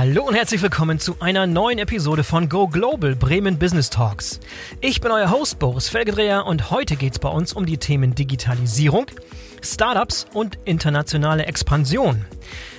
[0.00, 4.40] Hallo und herzlich willkommen zu einer neuen Episode von Go Global Bremen Business Talks.
[4.80, 8.14] Ich bin euer Host Boris Felgedreher und heute geht es bei uns um die Themen
[8.14, 9.04] Digitalisierung,
[9.62, 12.24] Startups und internationale Expansion.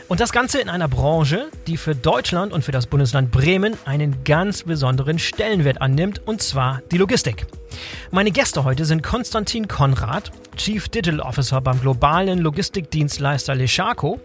[0.07, 4.23] Und das Ganze in einer Branche, die für Deutschland und für das Bundesland Bremen einen
[4.23, 7.45] ganz besonderen Stellenwert annimmt, und zwar die Logistik.
[8.11, 14.19] Meine Gäste heute sind Konstantin Konrad, Chief Digital Officer beim globalen Logistikdienstleister Leschaco,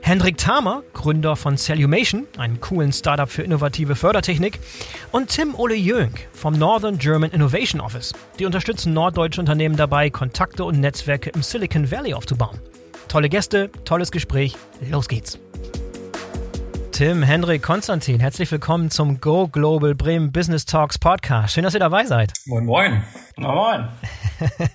[0.00, 4.58] Hendrik Thamer, Gründer von Cellumation, einem coolen Startup für innovative Fördertechnik,
[5.12, 8.12] und Tim Ole Jönk vom Northern German Innovation Office.
[8.38, 12.58] Die unterstützen norddeutsche Unternehmen dabei, Kontakte und Netzwerke im Silicon Valley aufzubauen.
[13.08, 14.56] Tolle Gäste, tolles Gespräch.
[14.90, 15.38] Los geht's.
[16.92, 21.54] Tim, Hendrik, Konstantin, herzlich willkommen zum Go Global Bremen Business Talks Podcast.
[21.54, 22.34] Schön, dass ihr dabei seid.
[22.44, 23.02] Moin, moin.
[23.38, 23.88] Moin, moin.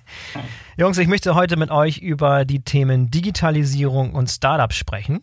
[0.78, 5.22] Jungs, ich möchte heute mit euch über die Themen Digitalisierung und Startups sprechen.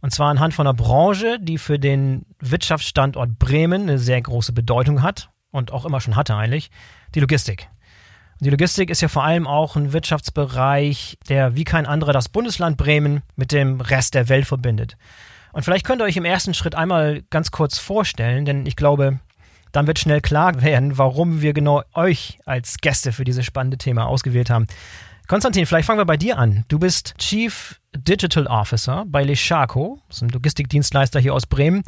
[0.00, 5.02] Und zwar anhand von einer Branche, die für den Wirtschaftsstandort Bremen eine sehr große Bedeutung
[5.02, 6.72] hat und auch immer schon hatte eigentlich,
[7.14, 7.68] die Logistik.
[8.40, 12.76] Die Logistik ist ja vor allem auch ein Wirtschaftsbereich, der wie kein anderer das Bundesland
[12.76, 14.96] Bremen mit dem Rest der Welt verbindet.
[15.56, 19.20] Und vielleicht könnt ihr euch im ersten Schritt einmal ganz kurz vorstellen, denn ich glaube,
[19.72, 24.04] dann wird schnell klar werden, warum wir genau euch als Gäste für dieses spannende Thema
[24.04, 24.66] ausgewählt haben.
[25.28, 26.66] Konstantin, vielleicht fangen wir bei dir an.
[26.68, 29.40] Du bist Chief Digital Officer bei ist
[30.20, 31.84] ein Logistikdienstleister hier aus Bremen.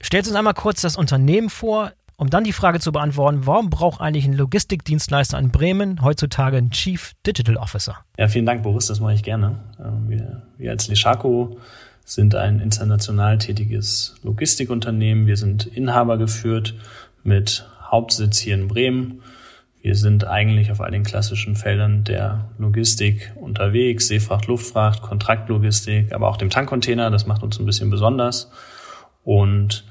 [0.00, 4.00] Stellst uns einmal kurz das Unternehmen vor, um dann die Frage zu beantworten, warum braucht
[4.00, 7.96] eigentlich ein Logistikdienstleister in Bremen heutzutage einen Chief Digital Officer?
[8.16, 9.58] Ja, vielen Dank, Boris, das mache ich gerne.
[9.84, 11.58] Ähm, wir, wir als Leschaco
[12.04, 15.26] sind ein international tätiges Logistikunternehmen.
[15.26, 16.74] Wir sind Inhaber geführt
[17.22, 19.22] mit Hauptsitz hier in Bremen.
[19.82, 26.28] Wir sind eigentlich auf all den klassischen Feldern der Logistik unterwegs, Seefracht, Luftfracht, Kontraktlogistik, aber
[26.28, 27.10] auch dem Tankcontainer.
[27.10, 28.50] Das macht uns ein bisschen besonders.
[29.24, 29.84] Und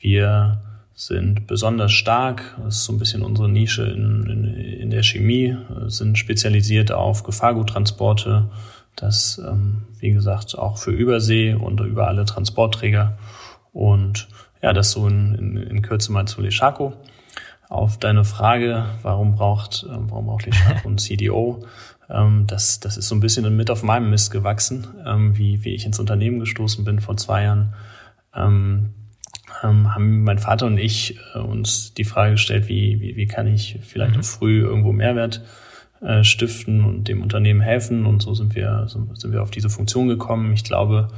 [0.00, 0.60] wir
[0.94, 2.56] sind besonders stark.
[2.62, 5.56] Das ist so ein bisschen unsere Nische in, in, in der Chemie,
[5.86, 8.48] sind spezialisiert auf Gefahrguttransporte.
[8.98, 13.16] Das, ähm, wie gesagt, auch für Übersee und über alle Transportträger.
[13.72, 14.28] Und
[14.60, 16.94] ja, das so in, in, in Kürze mal zu Leschaco.
[17.68, 21.64] Auf deine Frage, warum braucht, äh, warum braucht Leschaco ein CDO?
[22.10, 25.74] Ähm, das, das ist so ein bisschen mit auf meinem Mist gewachsen, ähm, wie, wie
[25.74, 27.74] ich ins Unternehmen gestoßen bin vor zwei Jahren.
[28.34, 28.94] Ähm,
[29.62, 33.46] ähm, haben mein Vater und ich äh, uns die Frage gestellt, wie, wie, wie kann
[33.46, 34.22] ich vielleicht mhm.
[34.24, 35.42] früh irgendwo Mehrwert
[36.00, 38.06] äh, stiften und dem Unternehmen helfen.
[38.06, 40.52] Und so sind wir, so sind wir auf diese Funktion gekommen.
[40.52, 41.08] Ich glaube,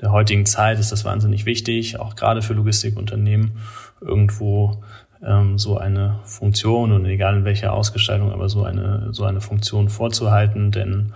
[0.00, 3.52] der heutigen Zeit ist das wahnsinnig wichtig, auch gerade für Logistikunternehmen
[4.00, 4.82] irgendwo
[5.24, 9.88] ähm, so eine Funktion und egal in welcher Ausgestaltung, aber so eine, so eine Funktion
[9.88, 11.12] vorzuhalten, denn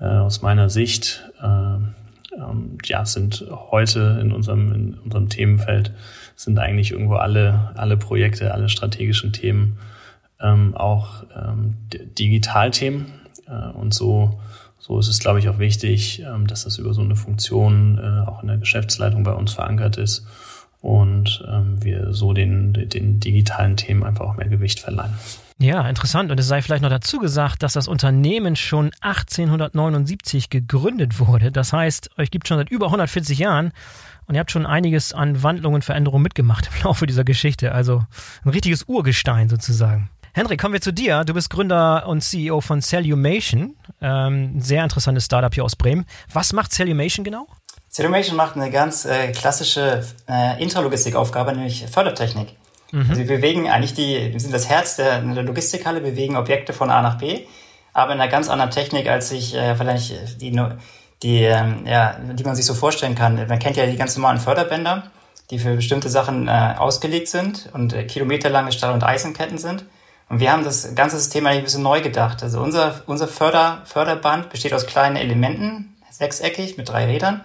[0.00, 5.92] äh, aus meiner Sicht äh, ähm, ja, sind heute in unserem, in unserem Themenfeld
[6.34, 9.78] sind eigentlich irgendwo alle, alle Projekte, alle strategischen Themen
[10.42, 13.12] ähm, auch ähm, Digitalthemen.
[13.46, 14.40] Äh, und so,
[14.78, 18.28] so ist es, glaube ich, auch wichtig, ähm, dass das über so eine Funktion äh,
[18.28, 20.26] auch in der Geschäftsleitung bei uns verankert ist
[20.82, 25.14] und ähm, wir so den, den digitalen Themen einfach auch mehr Gewicht verleihen.
[25.58, 26.32] Ja, interessant.
[26.32, 31.52] Und es sei vielleicht noch dazu gesagt, dass das Unternehmen schon 1879 gegründet wurde.
[31.52, 33.70] Das heißt, euch gibt schon seit über 140 Jahren
[34.26, 37.70] und ihr habt schon einiges an Wandlungen und Veränderungen mitgemacht im Laufe dieser Geschichte.
[37.72, 38.04] Also
[38.44, 40.10] ein richtiges Urgestein sozusagen.
[40.34, 41.24] Henrik, kommen wir zu dir.
[41.24, 46.06] Du bist Gründer und CEO von Cellumation, ähm, ein sehr interessantes Startup hier aus Bremen.
[46.32, 47.46] Was macht Cellumation genau?
[47.90, 52.56] Cellumation macht eine ganz äh, klassische äh, Intralogistikaufgabe, nämlich Fördertechnik.
[52.92, 53.10] Mhm.
[53.10, 56.88] Also wir bewegen eigentlich die, wir sind das Herz der, der Logistikhalle, bewegen Objekte von
[56.88, 57.40] A nach B,
[57.92, 60.58] aber in einer ganz anderen Technik, als sich äh, vielleicht die,
[61.22, 63.34] die, ähm, ja, die man sich so vorstellen kann.
[63.48, 65.10] Man kennt ja die ganz normalen Förderbänder,
[65.50, 69.84] die für bestimmte Sachen äh, ausgelegt sind und äh, kilometerlange Stahl- und Eisenketten sind.
[70.32, 72.42] Und wir haben das ganze System eigentlich ein bisschen neu gedacht.
[72.42, 77.42] Also unser, unser Förder, Förderband besteht aus kleinen Elementen, sechseckig mit drei Rädern.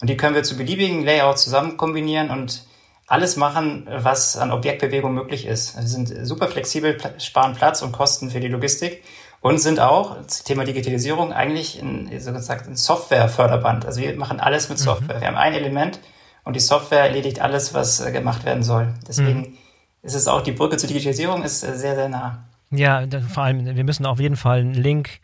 [0.00, 2.64] Und die können wir zu beliebigen Layout zusammen kombinieren und
[3.06, 5.76] alles machen, was an Objektbewegung möglich ist.
[5.76, 9.04] Wir sind super flexibel, sparen Platz und Kosten für die Logistik
[9.42, 10.16] und sind auch,
[10.46, 13.84] Thema Digitalisierung, eigentlich ein, so gesagt, ein Software-Förderband.
[13.84, 14.84] Also wir machen alles mit mhm.
[14.84, 15.16] Software.
[15.16, 15.20] Mhm.
[15.20, 16.00] Wir haben ein Element
[16.44, 18.94] und die Software erledigt alles, was äh, gemacht werden soll.
[19.06, 19.58] Deswegen mhm.
[20.02, 22.44] Ist es auch, die Brücke zur Digitalisierung ist äh, sehr, sehr nah.
[22.70, 25.20] Ja, vor allem, wir müssen auf jeden Fall einen Link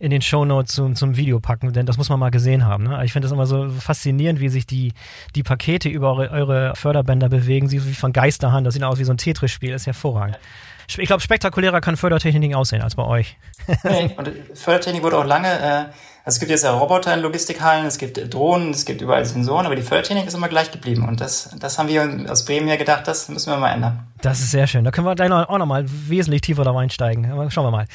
[0.00, 2.84] in den Shownotes zum, zum Video packen, denn das muss man mal gesehen haben.
[2.84, 3.04] Ne?
[3.04, 4.92] Ich finde das immer so faszinierend, wie sich die,
[5.34, 9.04] die Pakete über eure, eure Förderbänder bewegen, sie wie von Geisterhand, das sieht aus wie
[9.04, 10.38] so ein Tetris-Spiel, ist hervorragend.
[10.96, 13.36] Ich glaube, spektakulärer kann Fördertechnik nicht aussehen als bei euch.
[13.84, 15.84] nee, und Fördertechnik wurde auch lange äh,
[16.28, 19.64] Also es gibt jetzt ja Roboter in Logistikhallen, es gibt Drohnen, es gibt überall Sensoren,
[19.64, 21.08] aber die Fördertechnik ist immer gleich geblieben.
[21.08, 24.06] Und das, das haben wir aus Bremen ja gedacht, das müssen wir mal ändern.
[24.20, 24.84] Das ist sehr schön.
[24.84, 27.50] Da können wir gleich noch, auch nochmal wesentlich tiefer da einsteigen.
[27.50, 27.86] schauen wir mal.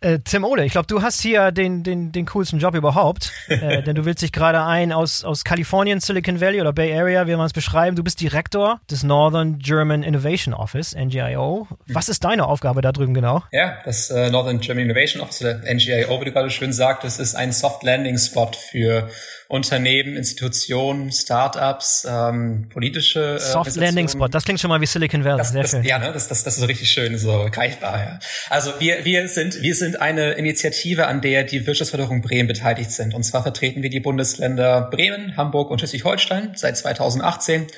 [0.00, 3.82] Äh, Tim Ole, ich glaube, du hast hier den, den, den coolsten Job überhaupt, äh,
[3.82, 7.34] denn du willst dich gerade ein aus, aus Kalifornien, Silicon Valley oder Bay Area, wie
[7.34, 7.96] man es beschreiben.
[7.96, 11.66] Du bist Direktor des Northern German Innovation Office, NGIO.
[11.88, 13.42] Was ist deine Aufgabe da drüben genau?
[13.50, 17.50] Ja, das äh, Northern German Innovation Office NGIO, wie du gerade schön sagtest, ist ein
[17.50, 19.08] Soft Landing Spot für
[19.48, 25.24] Unternehmen, Institutionen, Startups, ähm, politische äh, Soft Landing Spot, das klingt schon mal wie Silicon
[25.24, 25.84] Valley, das, sehr das, schön.
[25.84, 27.98] Ja, ne, das, das, das ist so richtig schön, so greifbar.
[27.98, 28.18] Ja.
[28.50, 33.14] Also wir, wir sind, wir sind eine Initiative, an der die Wirtschaftsförderung Bremen beteiligt sind.
[33.14, 37.68] Und zwar vertreten wir die Bundesländer Bremen, Hamburg und Schleswig-Holstein seit 2018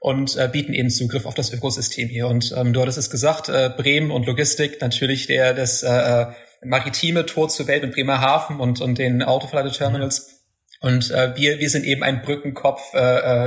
[0.00, 2.26] und äh, bieten eben Zugriff auf das Ökosystem hier.
[2.26, 6.26] Und ähm, du hattest es gesagt, äh, Bremen und Logistik, natürlich der das äh, äh
[6.62, 10.39] maritime Tor zur Welt mit Bremerhaven und, und den Autoverladeterminals.
[10.80, 12.98] Und äh, wir, wir sind eben ein Brückenkopf äh,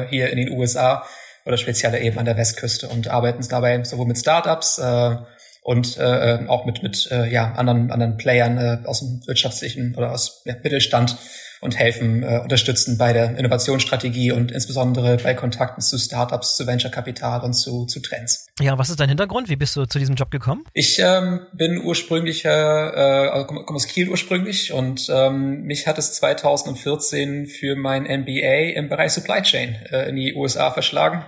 [0.01, 1.05] äh, hier in den USA
[1.45, 5.17] oder speziell eben an der Westküste und arbeiten dabei sowohl mit Startups äh,
[5.61, 10.11] und äh, auch mit mit äh, ja anderen anderen Playern äh, aus dem wirtschaftlichen oder
[10.11, 11.17] aus ja, Mittelstand
[11.63, 16.91] und helfen, äh, unterstützen bei der Innovationsstrategie und insbesondere bei Kontakten zu Startups, zu Venture
[16.91, 18.47] Capital und zu, zu Trends.
[18.59, 19.49] Ja, was ist dein Hintergrund?
[19.49, 20.65] Wie bist du zu diesem Job gekommen?
[20.73, 25.97] Ich ähm, bin ursprünglich, äh, also komme komm aus Kiel ursprünglich und ähm, mich hat
[25.97, 31.23] es 2014 für mein MBA im Bereich Supply Chain äh, in die USA verschlagen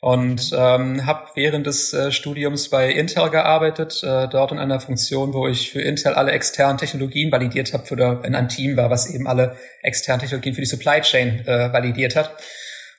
[0.00, 5.32] und ähm, habe während des äh, Studiums bei Intel gearbeitet, äh, dort in einer Funktion,
[5.32, 9.12] wo ich für Intel alle externen Technologien validiert habe, oder in einem Team war, was
[9.12, 12.36] eben alle externen Technologien für die Supply Chain äh, validiert hat.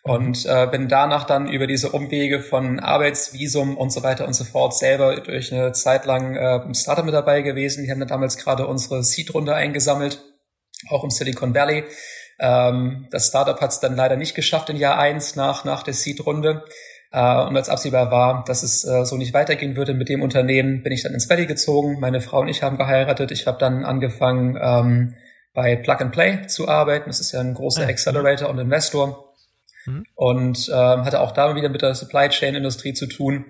[0.01, 4.43] Und äh, bin danach dann über diese Umwege von Arbeitsvisum und so weiter und so
[4.45, 7.83] fort selber durch eine Zeit lang äh, im Startup mit dabei gewesen.
[7.83, 10.21] Die haben dann damals gerade unsere Seed-Runde eingesammelt,
[10.89, 11.83] auch im Silicon Valley.
[12.39, 15.93] Ähm, das Startup hat es dann leider nicht geschafft in Jahr eins nach, nach der
[15.93, 16.63] Seed-Runde.
[17.11, 20.83] Äh, und als absehbar war, dass es äh, so nicht weitergehen würde mit dem Unternehmen,
[20.83, 21.99] bin ich dann ins Valley gezogen.
[21.99, 23.31] Meine Frau und ich haben geheiratet.
[23.31, 25.15] Ich habe dann angefangen, ähm,
[25.53, 27.09] bei Plug and Play zu arbeiten.
[27.09, 29.35] Das ist ja ein großer Accelerator und Investor.
[29.85, 30.05] Mhm.
[30.15, 33.45] Und ähm, hatte auch da wieder mit der Supply Chain Industrie zu tun.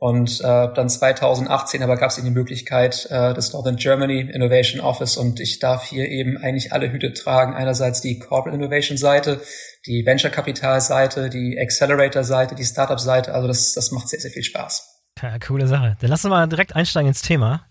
[0.00, 5.18] Und äh, dann 2018 aber gab es die Möglichkeit äh, des Northern Germany Innovation Office
[5.18, 7.54] und ich darf hier eben eigentlich alle Hüte tragen.
[7.54, 9.42] Einerseits die Corporate Innovation Seite,
[9.86, 13.34] die Venture Capital Seite, die Accelerator Seite, die Startup Seite.
[13.34, 15.02] Also das, das macht sehr, sehr viel Spaß.
[15.20, 15.98] Ja, coole Sache.
[16.00, 17.66] Dann lass uns mal direkt einsteigen ins Thema.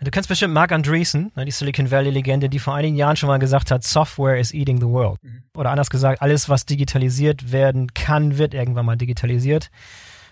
[0.00, 3.38] Du kennst bestimmt Mark Andreessen, ne, die Silicon Valley-Legende, die vor einigen Jahren schon mal
[3.38, 5.22] gesagt hat, Software is eating the world.
[5.22, 5.44] Mhm.
[5.56, 9.70] Oder anders gesagt, alles, was digitalisiert werden kann, wird irgendwann mal digitalisiert.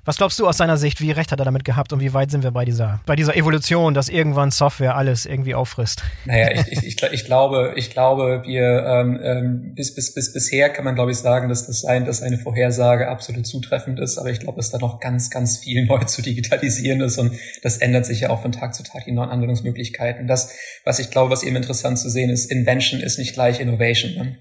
[0.07, 2.31] Was glaubst du aus seiner Sicht, wie recht hat er damit gehabt und wie weit
[2.31, 6.05] sind wir bei dieser, bei dieser Evolution, dass irgendwann Software alles irgendwie auffrisst?
[6.27, 10.71] Naja, ich, ich, ich, ich glaube, ich glaube, wir ähm, ähm, bis, bis, bis bisher
[10.71, 14.31] kann man, glaube ich, sagen, dass das ein, dass eine Vorhersage absolut zutreffend ist, aber
[14.31, 17.33] ich glaube, dass da noch ganz, ganz viel neu zu digitalisieren ist und
[17.65, 20.29] das ändert sich ja auch von Tag zu Tag, die neuen Anwendungsmöglichkeiten.
[20.29, 20.55] Das,
[20.85, 24.15] was ich glaube, was eben interessant zu sehen ist, Invention ist nicht gleich Innovation.
[24.15, 24.37] Ne?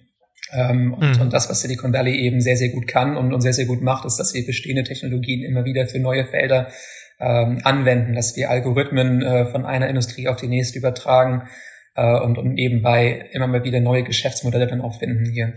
[0.52, 1.22] Ähm, und, mhm.
[1.22, 3.82] und, das, was Silicon Valley eben sehr, sehr gut kann und, und, sehr, sehr gut
[3.82, 6.68] macht, ist, dass wir bestehende Technologien immer wieder für neue Felder
[7.20, 11.48] ähm, anwenden, dass wir Algorithmen äh, von einer Industrie auf die nächste übertragen
[11.96, 15.54] äh, und, und nebenbei immer mal wieder neue Geschäftsmodelle dann auch finden hier.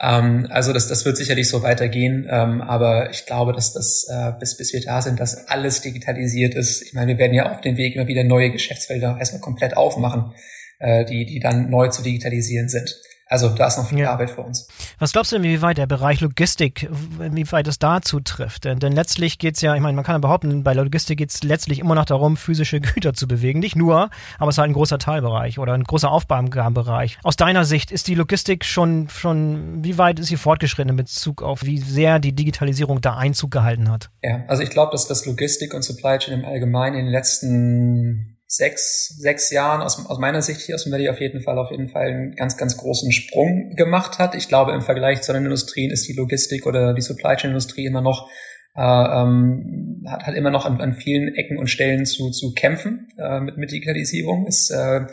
[0.00, 4.32] Ähm, also das, das wird sicherlich so weitergehen, ähm, aber ich glaube, dass das, äh,
[4.38, 6.82] bis, bis wir da sind, dass alles digitalisiert ist.
[6.82, 10.32] Ich meine, wir werden ja auf dem Weg immer wieder neue Geschäftsfelder erstmal komplett aufmachen,
[10.78, 12.94] äh, die, die dann neu zu digitalisieren sind.
[13.28, 14.10] Also da ist noch viel ja.
[14.12, 14.68] Arbeit vor uns.
[14.98, 18.64] Was glaubst du denn, wie weit der Bereich Logistik, wie weit es dazu trifft?
[18.64, 21.30] Denn, denn letztlich geht es ja, ich meine, man kann ja behaupten, bei Logistik geht
[21.30, 23.60] es letztlich immer noch darum, physische Güter zu bewegen.
[23.60, 24.08] Nicht nur,
[24.38, 27.18] aber es ist halt ein großer Teilbereich oder ein großer Aufgabenbereich.
[27.22, 31.42] Aus deiner Sicht ist die Logistik schon, schon, wie weit ist sie fortgeschritten in Bezug
[31.42, 34.10] auf, wie sehr die Digitalisierung da Einzug gehalten hat?
[34.22, 38.37] Ja, also ich glaube, dass das Logistik und Supply Chain im Allgemeinen in den letzten
[38.48, 41.70] sechs, sechs Jahren aus, aus meiner Sicht hier aus dem Valley auf jeden Fall auf
[41.70, 44.34] jeden Fall einen ganz, ganz großen Sprung gemacht hat.
[44.34, 47.84] Ich glaube, im Vergleich zu anderen Industrien ist die Logistik oder die Supply Chain Industrie
[47.84, 48.28] immer noch
[48.74, 53.08] äh, ähm, hat, hat immer noch an, an vielen Ecken und Stellen zu, zu kämpfen
[53.18, 54.46] äh, mit, mit Digitalisierung.
[54.46, 55.06] Ist, äh,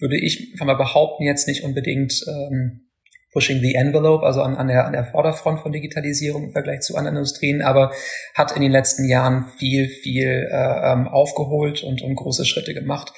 [0.00, 2.88] würde ich kann mal behaupten, jetzt nicht unbedingt ähm,
[3.32, 6.96] pushing the envelope, also an, an, der, an der Vorderfront von Digitalisierung im Vergleich zu
[6.96, 7.92] anderen Industrien, aber
[8.34, 13.12] hat in den letzten Jahren viel, viel äh, ähm, aufgeholt und, und große Schritte gemacht.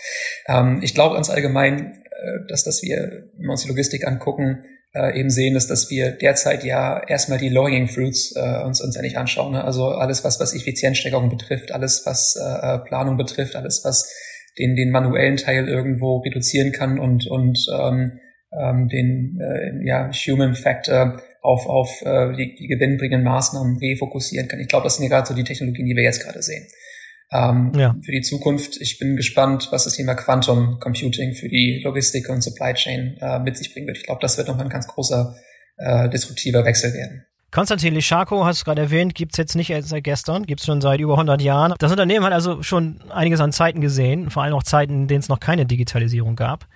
[0.47, 4.65] Ähm, ich glaube ganz allgemein, äh, dass, dass wir, wenn wir uns die Logistik angucken,
[4.95, 8.97] äh, eben sehen, ist, dass wir derzeit ja erstmal die Low-Hanging Fruits äh, uns, uns
[8.97, 9.53] nicht anschauen.
[9.53, 9.65] Ne?
[9.65, 14.09] Also alles, was, was Effizienzsteigerung betrifft, alles, was äh, Planung betrifft, alles, was
[14.57, 18.21] den, den manuellen Teil irgendwo reduzieren kann und, und ähm,
[18.59, 24.61] ähm, den äh, ja, Human Factor auf, auf äh, die, die gewinnbringenden Maßnahmen refokussieren kann.
[24.61, 26.67] Ich glaube, das sind ja gerade so die Technologien, die wir jetzt gerade sehen.
[27.33, 27.97] Ähm, ja.
[28.01, 32.43] Für die Zukunft, ich bin gespannt, was das Thema Quantum Computing für die Logistik und
[32.43, 33.99] Supply Chain äh, mit sich bringen wird.
[33.99, 35.35] Ich glaube, das wird nochmal ein ganz großer
[35.79, 37.25] äh, disruptiver Wechsel werden.
[37.51, 41.13] Konstantin Lischako, hast du gerade erwähnt, gibt's jetzt nicht seit gestern, gibt's schon seit über
[41.13, 41.75] 100 Jahren.
[41.79, 45.21] Das Unternehmen hat also schon einiges an Zeiten gesehen, vor allem auch Zeiten, in denen
[45.21, 46.67] es noch keine Digitalisierung gab.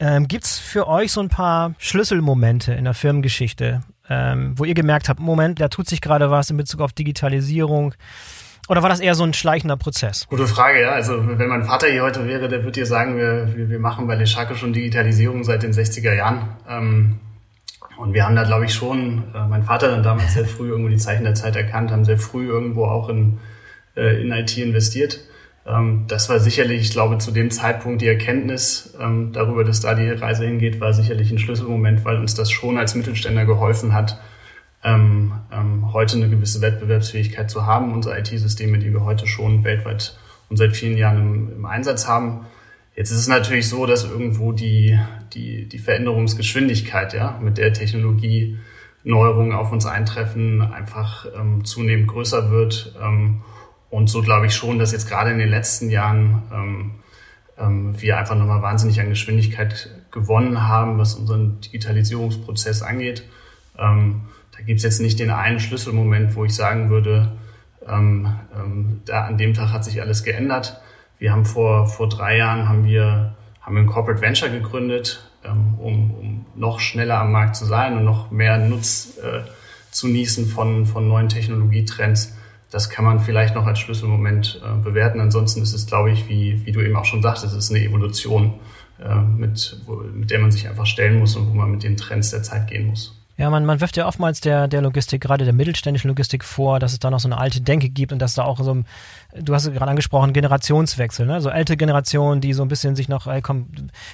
[0.00, 5.08] Ähm, gibt's für euch so ein paar Schlüsselmomente in der Firmengeschichte, ähm, wo ihr gemerkt
[5.08, 7.94] habt, Moment, da tut sich gerade was in Bezug auf Digitalisierung?
[8.68, 10.26] Oder war das eher so ein schleichender Prozess?
[10.28, 10.90] Gute Frage, ja.
[10.90, 14.14] Also wenn mein Vater hier heute wäre, der würde dir sagen, wir, wir machen bei
[14.14, 16.48] Leschake schon Digitalisierung seit den 60er Jahren.
[16.68, 17.18] Ähm,
[17.96, 20.90] und wir haben da, glaube ich, schon, äh, mein Vater dann damals sehr früh irgendwo
[20.90, 23.38] die Zeichen der Zeit erkannt, haben sehr früh irgendwo auch in,
[23.96, 25.18] äh, in IT investiert.
[25.68, 29.94] Ähm, das war sicherlich, ich glaube, zu dem Zeitpunkt die Erkenntnis ähm, darüber, dass da
[29.94, 34.18] die Reise hingeht, war sicherlich ein Schlüsselmoment, weil uns das schon als Mittelständler geholfen hat,
[34.82, 35.32] ähm,
[35.92, 37.92] heute eine gewisse Wettbewerbsfähigkeit zu haben.
[37.92, 40.16] Unsere IT-Systeme, die wir heute schon weltweit
[40.48, 42.46] und seit vielen Jahren im, im Einsatz haben,
[42.98, 44.98] Jetzt ist es natürlich so, dass irgendwo die,
[45.32, 48.58] die, die Veränderungsgeschwindigkeit, ja, mit der Technologie
[49.04, 52.96] Neuerungen auf uns eintreffen, einfach ähm, zunehmend größer wird.
[53.00, 53.42] Ähm,
[53.90, 56.90] und so glaube ich schon, dass jetzt gerade in den letzten Jahren ähm,
[57.58, 63.24] ähm, wir einfach nochmal wahnsinnig an Geschwindigkeit gewonnen haben, was unseren Digitalisierungsprozess angeht.
[63.78, 64.22] Ähm,
[64.56, 67.32] da gibt es jetzt nicht den einen Schlüsselmoment, wo ich sagen würde,
[67.86, 70.80] ähm, ähm, da an dem Tag hat sich alles geändert.
[71.18, 75.74] Wir haben vor, vor drei Jahren haben wir, haben wir ein Corporate Venture gegründet, ähm,
[75.78, 79.42] um, um noch schneller am Markt zu sein und noch mehr Nutz äh,
[79.90, 82.36] zu nießen von, von neuen Technologietrends.
[82.70, 85.20] Das kann man vielleicht noch als Schlüsselmoment äh, bewerten.
[85.20, 87.82] Ansonsten ist es, glaube ich, wie, wie du eben auch schon sagtest, es ist eine
[87.82, 88.54] Evolution,
[89.02, 91.96] äh, mit, wo, mit der man sich einfach stellen muss und wo man mit den
[91.96, 93.17] Trends der Zeit gehen muss.
[93.38, 96.92] Ja, man, man wirft ja oftmals der, der Logistik, gerade der mittelständischen Logistik vor, dass
[96.92, 98.82] es da noch so eine alte Denke gibt und dass da auch so,
[99.40, 101.40] du hast gerade angesprochen, Generationswechsel, ne?
[101.40, 103.68] So ältere Generationen, die so ein bisschen sich noch, ey, komm,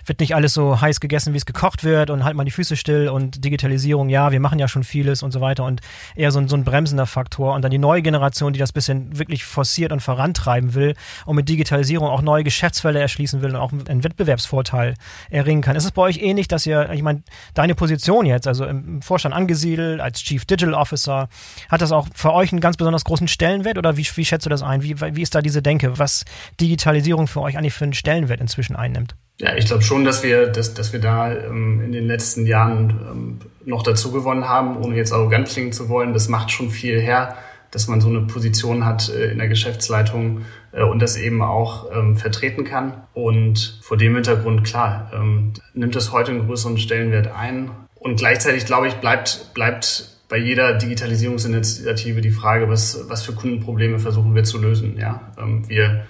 [0.05, 2.77] wird nicht alles so heiß gegessen, wie es gekocht wird und halt mal die Füße
[2.77, 5.81] still und Digitalisierung, ja, wir machen ja schon vieles und so weiter und
[6.15, 9.19] eher so, ein so ein bremsender Faktor und dann die neue Generation, die das bisschen
[9.19, 13.73] wirklich forciert und vorantreiben will und mit Digitalisierung auch neue Geschäftsfelder erschließen will und auch
[13.73, 14.97] einen Wettbewerbsvorteil
[15.31, 15.77] erringen kann.
[15.77, 17.23] Ist es bei euch ähnlich, dass ihr, ich meine,
[17.55, 21.29] deine Position jetzt, also im Vorstand angesiedelt, als Chief Digital Officer.
[21.69, 24.51] Hat das auch für euch einen ganz besonders großen Stellenwert oder wie, wie schätzt du
[24.51, 24.83] das ein?
[24.83, 26.25] Wie, wie ist da diese Denke, was
[26.61, 29.15] Digitalisierung für euch eigentlich für einen Stellenwert inzwischen einnimmt?
[29.39, 32.91] Ja, ich glaube schon, dass wir, dass, dass wir da ähm, in den letzten Jahren
[32.91, 36.13] ähm, noch dazu gewonnen haben, ohne jetzt arrogant klingen zu wollen.
[36.13, 37.37] Das macht schon viel her,
[37.71, 40.41] dass man so eine Position hat äh, in der Geschäftsleitung
[40.73, 43.05] äh, und das eben auch ähm, vertreten kann.
[43.13, 47.71] Und vor dem Hintergrund, klar, ähm, nimmt es heute einen größeren Stellenwert ein.
[48.05, 53.99] Und gleichzeitig, glaube ich, bleibt, bleibt bei jeder Digitalisierungsinitiative die Frage, was, was für Kundenprobleme
[53.99, 54.99] versuchen wir zu lösen.
[54.99, 56.05] Ja, ähm, wir,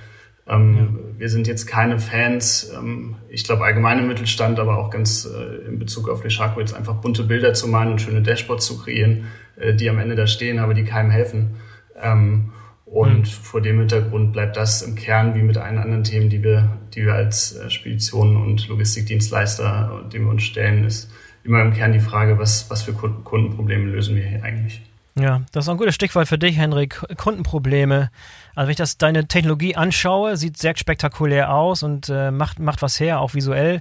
[0.49, 1.21] ähm, ja.
[1.21, 5.69] wir sind jetzt keine Fans, ähm, ich glaube allgemein im Mittelstand, aber auch ganz äh,
[5.69, 9.27] in Bezug auf Leschaco jetzt einfach bunte Bilder zu malen und schöne Dashboards zu kreieren,
[9.55, 11.61] äh, die am Ende da stehen, aber die keinem helfen.
[12.03, 12.51] Ähm,
[12.87, 13.25] und mhm.
[13.25, 17.07] vor dem Hintergrund bleibt das im Kern wie mit allen anderen Themen, die wir, die
[17.07, 21.09] wir als äh, Speditionen und Logistikdienstleister, dem wir uns stellen, ist
[21.45, 24.83] immer im Kern die Frage, was, was für Kundenprobleme lösen wir hier eigentlich.
[25.17, 27.01] Ja, das ist ein gutes Stichwort für dich, Henrik.
[27.17, 28.11] Kundenprobleme.
[28.57, 32.83] Also wenn ich das deine Technologie anschaue, sieht sehr spektakulär aus und äh, macht, macht
[32.83, 33.81] was her, auch visuell.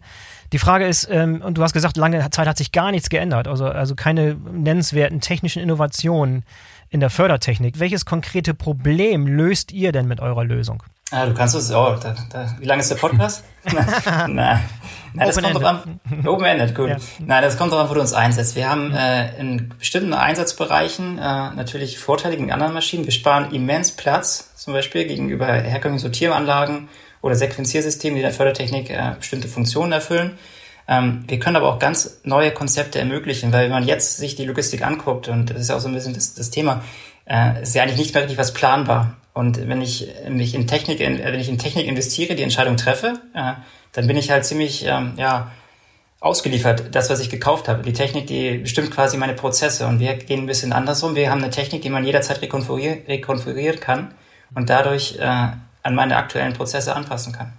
[0.51, 3.47] Die Frage ist, ähm, und du hast gesagt, lange Zeit hat sich gar nichts geändert,
[3.47, 6.43] also, also keine nennenswerten technischen Innovationen
[6.89, 7.79] in der Fördertechnik.
[7.79, 10.83] Welches konkrete Problem löst ihr denn mit eurer Lösung?
[11.11, 13.43] Ah, du kannst es, oh, da, da, wie lange ist der Podcast?
[13.65, 14.59] Nein, nein,
[15.13, 15.99] das kommt drauf an.
[16.25, 16.89] Open-ended, cool.
[16.89, 16.97] Ja.
[17.19, 18.55] Nein, das kommt drauf an, wo du uns einsetzt.
[18.55, 23.05] Wir haben äh, in bestimmten Einsatzbereichen äh, natürlich Vorteile gegen andere Maschinen.
[23.05, 26.89] Wir sparen immens Platz, zum Beispiel gegenüber herkömmlichen Sortieranlagen
[27.21, 30.37] oder Sequenziersystemen, die in der Fördertechnik äh, bestimmte Funktionen erfüllen.
[30.87, 34.45] Ähm, wir können aber auch ganz neue Konzepte ermöglichen, weil wenn man jetzt sich die
[34.45, 36.83] Logistik anguckt, und das ist auch so ein bisschen das, das Thema,
[37.25, 39.15] äh, ist ja eigentlich nicht mehr richtig was planbar.
[39.33, 43.53] Und wenn ich mich in Technik, wenn ich in Technik investiere, die Entscheidung treffe, äh,
[43.91, 45.51] dann bin ich halt ziemlich ähm, ja,
[46.19, 47.83] ausgeliefert, das, was ich gekauft habe.
[47.83, 49.87] Die Technik, die bestimmt quasi meine Prozesse.
[49.87, 51.15] Und wir gehen ein bisschen andersrum.
[51.15, 54.13] Wir haben eine Technik, die man jederzeit rekonfigurieren, rekonfigurieren kann
[54.55, 57.53] und dadurch äh, an meine aktuellen Prozesse anpassen kann.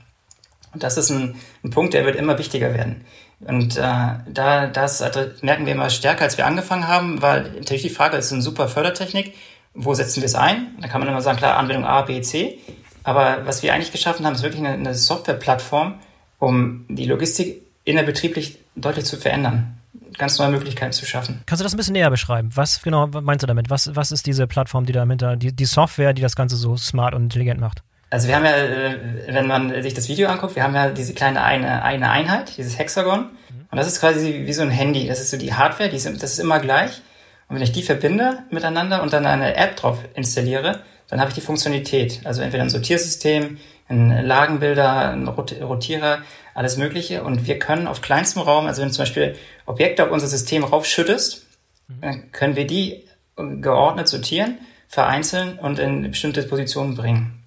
[0.73, 3.05] Und das ist ein, ein Punkt, der wird immer wichtiger werden.
[3.41, 5.05] Und äh, da das
[5.43, 8.69] merken wir immer stärker, als wir angefangen haben, weil natürlich die Frage ist eine super
[8.69, 9.35] Fördertechnik
[9.75, 10.77] wo setzen wir es ein?
[10.81, 12.59] Da kann man immer sagen, klar, Anwendung A, B, C.
[13.03, 15.95] Aber was wir eigentlich geschaffen haben, ist wirklich eine, eine Softwareplattform,
[16.39, 19.79] um die Logistik innerbetrieblich deutlich zu verändern
[20.19, 21.43] ganz neue Möglichkeiten zu schaffen.
[21.47, 22.51] Kannst du das ein bisschen näher beschreiben?
[22.55, 23.71] Was genau meinst du damit?
[23.71, 27.15] Was, was ist diese Plattform, die dahinter, die, die Software, die das Ganze so smart
[27.15, 27.83] und intelligent macht?
[28.11, 31.15] Also wir haben ja, äh, wenn man sich das Video anguckt, wir haben ja diese
[31.15, 33.21] kleine eine, eine Einheit, dieses Hexagon.
[33.21, 33.67] Mhm.
[33.71, 35.09] Und das ist quasi wie so ein Handy.
[35.09, 37.03] Das ist so die Hardware, die ist, das ist immer gleich.
[37.49, 41.35] Und wenn ich die verbinde miteinander und dann eine App drauf installiere, dann habe ich
[41.35, 42.21] die Funktionalität.
[42.25, 43.59] Also entweder ein Sortiersystem,
[43.89, 46.23] ein Lagenbilder, ein Rotierer,
[46.55, 47.23] alles Mögliche.
[47.23, 49.37] Und wir können auf kleinstem Raum, also wenn du zum Beispiel
[49.67, 51.47] Objekte auf unser System raufschüttest,
[51.89, 52.01] mhm.
[52.01, 53.05] dann können wir die
[53.37, 54.59] geordnet sortieren,
[54.89, 57.45] vereinzeln und in bestimmte Positionen bringen.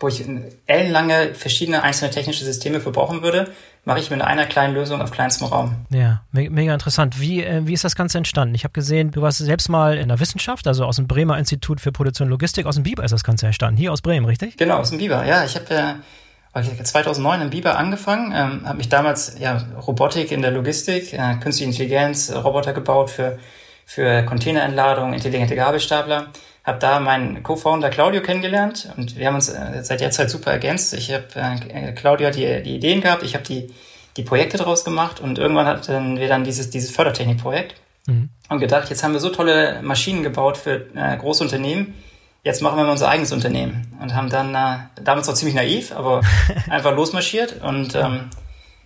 [0.00, 0.24] Wo ich
[0.66, 3.52] ellenlange verschiedene einzelne technische Systeme für brauchen würde,
[3.84, 5.74] mache ich mit einer kleinen Lösung auf kleinstem Raum.
[5.90, 7.20] Ja, me mega interessant.
[7.20, 8.54] Wie, äh, wie ist das Ganze entstanden?
[8.54, 11.80] Ich habe gesehen, du warst selbst mal in der Wissenschaft, also aus dem Bremer Institut
[11.80, 14.56] für Produktion und Logistik, aus dem Biber ist das Ganze entstanden, hier aus Bremen, richtig?
[14.56, 15.44] Genau, aus dem Biber, ja.
[15.44, 16.00] Ich habe
[16.54, 21.36] äh, 2009 in Biber angefangen, ähm, habe mich damals ja Robotik in der Logistik, äh,
[21.40, 23.38] künstliche Intelligenz, Roboter gebaut für
[23.90, 26.28] für Containerentladung, intelligente Gabelstapler.
[26.64, 30.50] Habe da meinen Co-Founder Claudio kennengelernt und wir haben uns äh, seit der Zeit super
[30.50, 30.92] ergänzt.
[30.94, 33.72] Ich habe äh, Claudio hat die, die Ideen gehabt, ich habe die
[34.16, 37.76] die Projekte daraus gemacht und irgendwann hatten wir dann dieses dieses Fördertechnikprojekt
[38.06, 38.28] mhm.
[38.48, 41.94] und gedacht, jetzt haben wir so tolle Maschinen gebaut für äh, große Unternehmen
[42.44, 45.92] jetzt machen wir mal unser eigenes Unternehmen und haben dann äh, damals auch ziemlich naiv,
[45.92, 46.22] aber
[46.70, 48.30] einfach losmarschiert und ähm,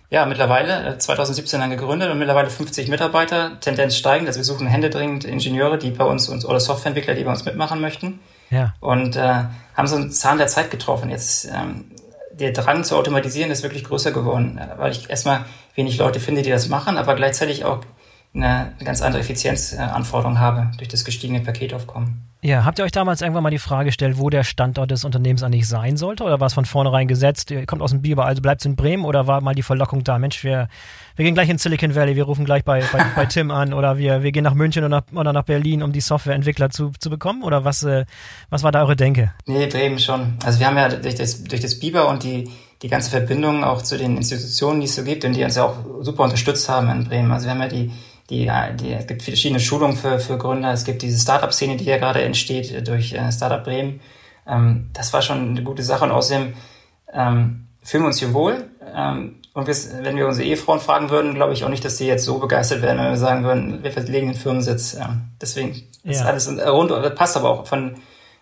[0.09, 4.27] ja, mittlerweile 2017 äh, dann gegründet und mittlerweile 50 Mitarbeiter, Tendenz steigend.
[4.27, 7.81] Also wir suchen händeringend Ingenieure, die bei uns, uns oder Softwareentwickler, die bei uns mitmachen
[7.81, 8.19] möchten.
[8.51, 8.73] Ja.
[8.79, 9.43] Und äh,
[9.73, 11.09] haben so einen Zahn der Zeit getroffen.
[11.09, 11.91] Jetzt ähm,
[12.31, 15.45] der Drang zu automatisieren ist wirklich größer geworden, äh, weil ich erstmal
[15.75, 17.81] wenig Leute finde, die das machen, aber gleichzeitig auch
[18.35, 22.25] eine ganz andere Effizienzanforderung habe durch das gestiegene Paketaufkommen.
[22.45, 25.41] Ja, habt ihr euch damals irgendwann mal die Frage gestellt, wo der Standort des Unternehmens
[25.41, 26.23] eigentlich sein sollte?
[26.23, 28.75] Oder war es von vornherein gesetzt, ihr kommt aus dem Biber, also bleibt es in
[28.75, 29.03] Bremen?
[29.03, 30.67] Oder war mal die Verlockung da, Mensch, wir,
[31.15, 33.97] wir gehen gleich in Silicon Valley, wir rufen gleich bei, bei, bei Tim an oder
[33.97, 37.09] wir, wir gehen nach München oder nach, oder nach Berlin, um die Softwareentwickler zu, zu
[37.09, 37.41] bekommen?
[37.41, 38.05] Oder was, äh,
[38.51, 39.33] was war da eure Denke?
[39.47, 40.37] Nee, Bremen schon.
[40.45, 42.47] Also wir haben ja durch das, durch das Biber und die,
[42.83, 45.63] die ganze Verbindung auch zu den Institutionen, die es so gibt und die uns ja
[45.63, 47.31] auch super unterstützt haben in Bremen.
[47.31, 47.91] Also wir haben ja die
[48.29, 50.71] die, die, es gibt verschiedene Schulungen für, für Gründer.
[50.73, 54.01] Es gibt diese Startup-Szene, die ja gerade entsteht durch äh, Startup Bremen.
[54.47, 56.53] Ähm, das war schon eine gute Sache und außerdem
[57.13, 58.69] ähm, fühlen wir uns hier wohl.
[58.95, 62.05] Ähm, und wir, wenn wir unsere Ehefrauen fragen würden, glaube ich auch nicht, dass die
[62.05, 64.95] jetzt so begeistert wären, wenn wir sagen würden, wir verlegen den Firmensitz.
[64.95, 66.25] Ähm, deswegen ist ja.
[66.25, 67.95] alles rund, das passt aber auch von,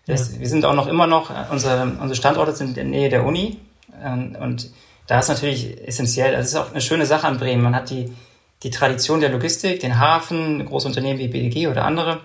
[0.08, 0.39] das, ja.
[0.39, 3.60] wir sind auch noch immer noch, unsere, unsere Standorte sind in der Nähe der Uni.
[4.02, 4.72] Ähm, und
[5.08, 7.62] da ist natürlich essentiell, das ist auch eine schöne Sache an Bremen.
[7.62, 8.12] Man hat die,
[8.63, 12.21] die Tradition der Logistik, den Hafen, große Unternehmen wie BDG oder andere,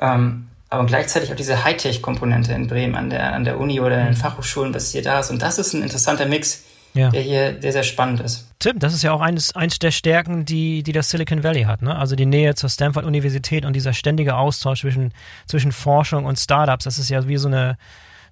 [0.00, 4.06] ähm, aber gleichzeitig auch diese Hightech-Komponente in Bremen an der, an der Uni oder in
[4.06, 4.18] den mhm.
[4.18, 5.30] Fachhochschulen, was hier da ist.
[5.30, 7.10] Und das ist ein interessanter Mix, ja.
[7.10, 8.48] der hier der sehr spannend ist.
[8.58, 11.82] Tim, das ist ja auch eines, eines der Stärken, die, die das Silicon Valley hat.
[11.82, 11.94] Ne?
[11.94, 15.12] Also die Nähe zur Stanford-Universität und dieser ständige Austausch zwischen,
[15.46, 16.84] zwischen Forschung und Startups.
[16.84, 17.76] Das ist ja wie so eine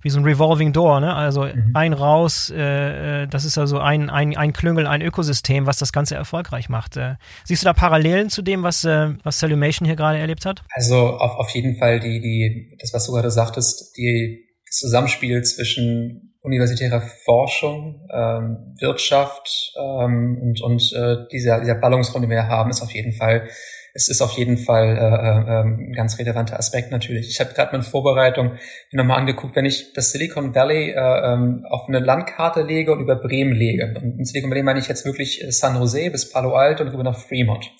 [0.02, 1.14] wie so ein Revolving Door, ne?
[1.14, 1.70] Also mhm.
[1.74, 5.92] ein raus, äh, äh, das ist also ein, ein, ein Klüngel, ein Ökosystem, was das
[5.92, 6.96] Ganze erfolgreich macht.
[6.96, 10.62] Äh, siehst du da Parallelen zu dem, was, äh, was Salumation hier gerade erlebt hat?
[10.70, 15.42] Also auf, auf jeden Fall die, die, das, was du gerade sagtest, die, das Zusammenspiel
[15.42, 22.70] zwischen universitärer Forschung, ähm, Wirtschaft ähm, und, und äh, dieser, dieser Ballungsraum, den wir haben,
[22.70, 23.48] ist auf jeden Fall
[23.94, 27.28] es ist auf jeden Fall äh, äh, ähm, ein ganz relevanter Aspekt natürlich.
[27.28, 28.52] Ich habe gerade in Vorbereitung
[28.90, 33.16] nochmal angeguckt, wenn ich das Silicon Valley äh, ähm, auf eine Landkarte lege und über
[33.16, 36.54] Bremen lege, und in Silicon Valley meine ich jetzt wirklich äh, San Jose bis Palo
[36.54, 37.70] Alto und rüber nach Fremont,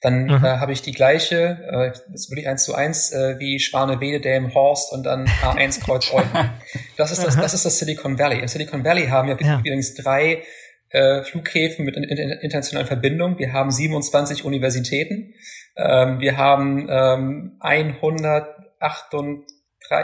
[0.00, 0.44] dann mhm.
[0.44, 4.20] äh, habe ich die gleiche, äh, das würde ich eins zu eins, äh, wie Schwanewede,
[4.20, 6.50] Delm, Horst und dann A1 Kreuz Eupen.
[6.96, 8.40] Das ist das, das ist das Silicon Valley.
[8.40, 9.58] Im Silicon Valley haben wir ja.
[9.58, 10.42] übrigens drei
[10.90, 13.38] äh, Flughäfen mit internationalen Verbindungen.
[13.38, 15.34] Wir haben 27 Universitäten.
[15.76, 19.46] Ähm, wir haben ähm, 183,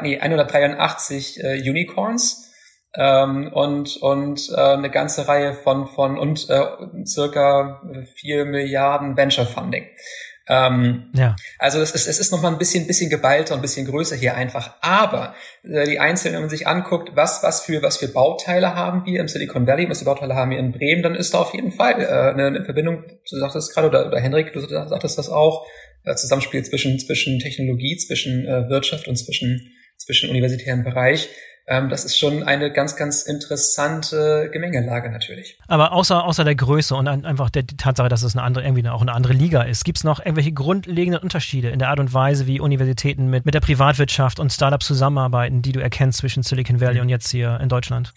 [0.02, 2.52] nee, 183 äh, Unicorns
[2.94, 6.64] ähm, und, und äh, eine ganze Reihe von, von und äh,
[7.04, 7.82] circa
[8.14, 9.86] 4 Milliarden Venture Funding.
[10.48, 11.34] Ähm, ja.
[11.58, 14.36] Also es ist, es ist nochmal ein bisschen, bisschen geballter und ein bisschen größer hier
[14.36, 14.76] einfach.
[14.80, 19.04] Aber äh, die Einzelnen, wenn man sich anguckt, was, was für, was für Bauteile haben
[19.06, 21.52] wir im Silicon Valley, was für Bauteile haben wir in Bremen, dann ist da auf
[21.52, 25.28] jeden Fall äh, eine, eine Verbindung, du sagtest gerade, oder, oder Henrik, du sagtest das
[25.28, 25.66] auch,
[26.04, 31.28] äh, Zusammenspiel zwischen, zwischen Technologie, zwischen äh, Wirtschaft und zwischen, zwischen universitärem Bereich.
[31.68, 35.58] Ähm, das ist schon eine ganz, ganz interessante Gemengelage natürlich.
[35.66, 39.02] Aber außer, außer der Größe und einfach der Tatsache, dass es eine andere, irgendwie auch
[39.02, 42.46] eine andere Liga ist, gibt es noch irgendwelche grundlegenden Unterschiede in der Art und Weise,
[42.46, 46.96] wie Universitäten mit, mit der Privatwirtschaft und Startups zusammenarbeiten, die du erkennst zwischen Silicon Valley
[46.96, 47.02] mhm.
[47.02, 48.12] und jetzt hier in Deutschland?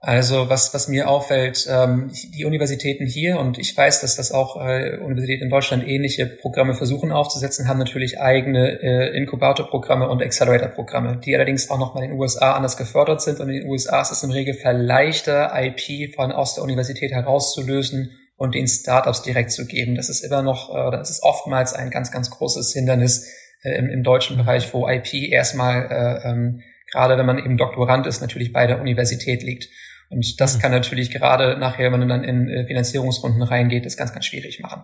[0.00, 4.56] Also was, was mir auffällt, ähm, die Universitäten hier, und ich weiß, dass das auch
[4.56, 11.20] äh, Universitäten in Deutschland ähnliche Programme versuchen aufzusetzen, haben natürlich eigene äh, Inkubatorprogramme und Accelerator-Programme,
[11.24, 13.40] die allerdings auch nochmal in den USA anders gefördert sind.
[13.40, 18.12] Und in den USA ist es im Regelfall leichter, IP von aus der Universität herauszulösen
[18.36, 19.96] und den Startups direkt zu geben.
[19.96, 23.26] Das ist immer noch, äh, das ist oftmals ein ganz, ganz großes Hindernis
[23.64, 28.06] äh, im, im deutschen Bereich, wo IP erstmal, äh, ähm, gerade wenn man eben Doktorand
[28.06, 29.68] ist, natürlich bei der Universität liegt.
[30.10, 30.60] Und das mhm.
[30.60, 34.60] kann natürlich gerade nachher, wenn man dann in äh, Finanzierungsrunden reingeht, das ganz, ganz schwierig
[34.60, 34.82] machen.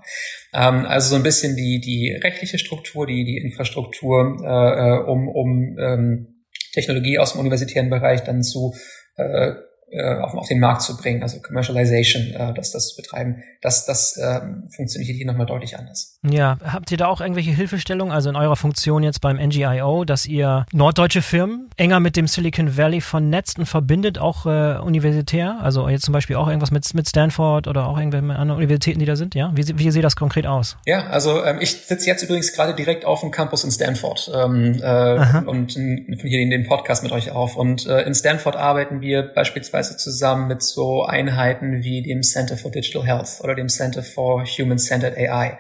[0.52, 5.28] Ähm, also so ein bisschen die, die rechtliche Struktur, die, die Infrastruktur, äh, äh um,
[5.28, 8.74] um ähm, Technologie aus dem universitären Bereich dann zu
[9.16, 9.52] äh,
[9.90, 13.86] äh, auf, auf den Markt zu bringen, also Commercialization, äh, dass das zu betreiben, das,
[13.86, 14.40] das äh,
[14.74, 16.18] funktioniert hier nochmal deutlich anders.
[16.28, 20.26] Ja, habt ihr da auch irgendwelche Hilfestellungen, also in eurer Funktion jetzt beim NGIO, dass
[20.26, 25.58] ihr norddeutsche Firmen enger mit dem Silicon Valley vernetzt und verbindet, auch äh, universitär?
[25.62, 29.06] Also jetzt zum Beispiel auch irgendwas mit, mit Stanford oder auch irgendwelche anderen Universitäten, die
[29.06, 29.52] da sind, ja?
[29.54, 30.76] Wie, wie sieht das konkret aus?
[30.86, 34.80] Ja, also ähm, ich sitze jetzt übrigens gerade direkt auf dem Campus in Stanford ähm,
[34.82, 37.56] äh, und hier den Podcast mit euch auf.
[37.56, 42.56] Und äh, in Stanford arbeiten wir beispielsweise beispielsweise zusammen mit so Einheiten wie dem Center
[42.56, 45.58] for Digital Health oder dem Center for Human Centered AI.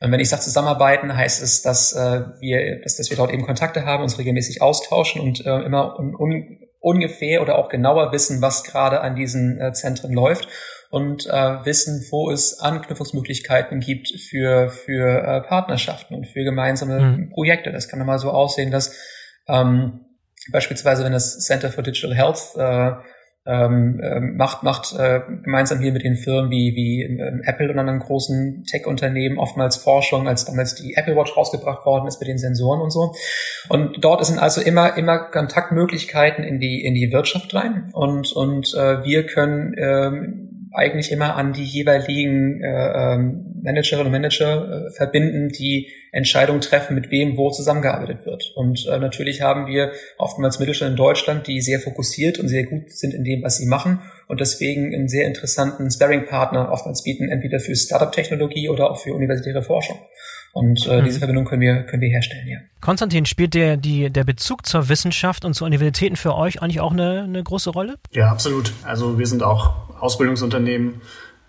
[0.00, 3.46] Und wenn ich sage zusammenarbeiten, heißt es, dass äh, wir, dass, dass wir dort eben
[3.46, 8.42] Kontakte haben, uns regelmäßig austauschen und äh, immer un, un, ungefähr oder auch genauer wissen,
[8.42, 10.48] was gerade an diesen äh, Zentren läuft
[10.90, 17.30] und äh, wissen, wo es Anknüpfungsmöglichkeiten gibt für für äh, Partnerschaften und für gemeinsame mhm.
[17.30, 17.72] Projekte.
[17.72, 18.94] Das kann dann mal so aussehen, dass
[19.48, 20.00] ähm,
[20.52, 22.92] beispielsweise wenn das Center for Digital Health äh,
[23.46, 27.78] ähm, ähm, macht, macht äh, gemeinsam hier mit den Firmen wie, wie ähm, Apple und
[27.78, 32.38] anderen großen Tech-Unternehmen oftmals Forschung, als damals die Apple Watch rausgebracht worden ist mit den
[32.38, 33.14] Sensoren und so.
[33.68, 37.90] Und dort sind also immer, immer Kontaktmöglichkeiten in die, in die Wirtschaft rein.
[37.92, 44.12] Und, und äh, wir können ähm, eigentlich immer an die jeweiligen äh, ähm, Managerinnen und
[44.12, 48.52] Manager äh, verbinden, die Entscheidungen treffen, mit wem wo zusammengearbeitet wird.
[48.56, 52.90] Und äh, natürlich haben wir oftmals Mittelstand in Deutschland, die sehr fokussiert und sehr gut
[52.90, 57.60] sind in dem, was sie machen und deswegen einen sehr interessanten Sparring-Partner oftmals bieten, entweder
[57.60, 59.98] für Startup-Technologie oder auch für universitäre Forschung.
[60.52, 61.04] Und äh, mhm.
[61.04, 62.58] diese Verbindung können wir, können wir herstellen, ja.
[62.80, 66.92] Konstantin, spielt der, die, der Bezug zur Wissenschaft und zu Universitäten für euch eigentlich auch
[66.92, 67.96] eine, eine große Rolle?
[68.12, 68.72] Ja, absolut.
[68.84, 71.00] Also wir sind auch Ausbildungsunternehmen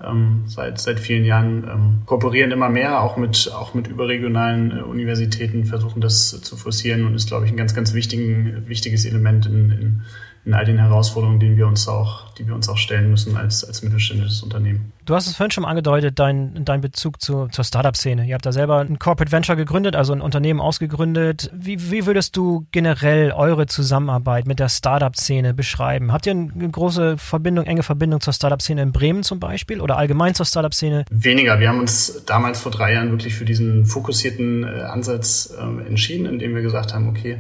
[0.04, 4.82] ähm, seit, seit vielen Jahren, ähm, kooperieren immer mehr, auch mit, auch mit überregionalen äh,
[4.82, 9.46] Universitäten, versuchen das zu forcieren und ist, glaube ich, ein ganz, ganz wichtigen, wichtiges Element
[9.46, 10.02] in, in
[10.46, 13.64] in all den Herausforderungen, denen wir uns auch, die wir uns auch stellen müssen als,
[13.64, 14.94] als mittelständisches Unternehmen.
[15.04, 18.26] Du hast es vorhin schon angedeutet, dein, dein Bezug zu, zur Startup-Szene.
[18.28, 21.50] Ihr habt da selber ein Corporate Venture gegründet, also ein Unternehmen ausgegründet.
[21.54, 26.12] Wie, wie würdest du generell eure Zusammenarbeit mit der Startup-Szene beschreiben?
[26.12, 30.36] Habt ihr eine große Verbindung, enge Verbindung zur Startup-Szene in Bremen zum Beispiel oder allgemein
[30.36, 31.06] zur Startup-Szene?
[31.10, 31.60] Weniger.
[31.60, 36.28] Wir haben uns damals vor drei Jahren wirklich für diesen fokussierten äh, Ansatz äh, entschieden,
[36.28, 37.40] indem wir gesagt haben, okay,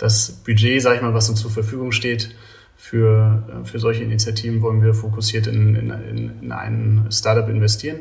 [0.00, 2.34] das Budget, sage ich mal, was uns zur Verfügung steht,
[2.74, 5.90] für, äh, für solche Initiativen wollen wir fokussiert in, in,
[6.40, 8.00] in ein Startup investieren.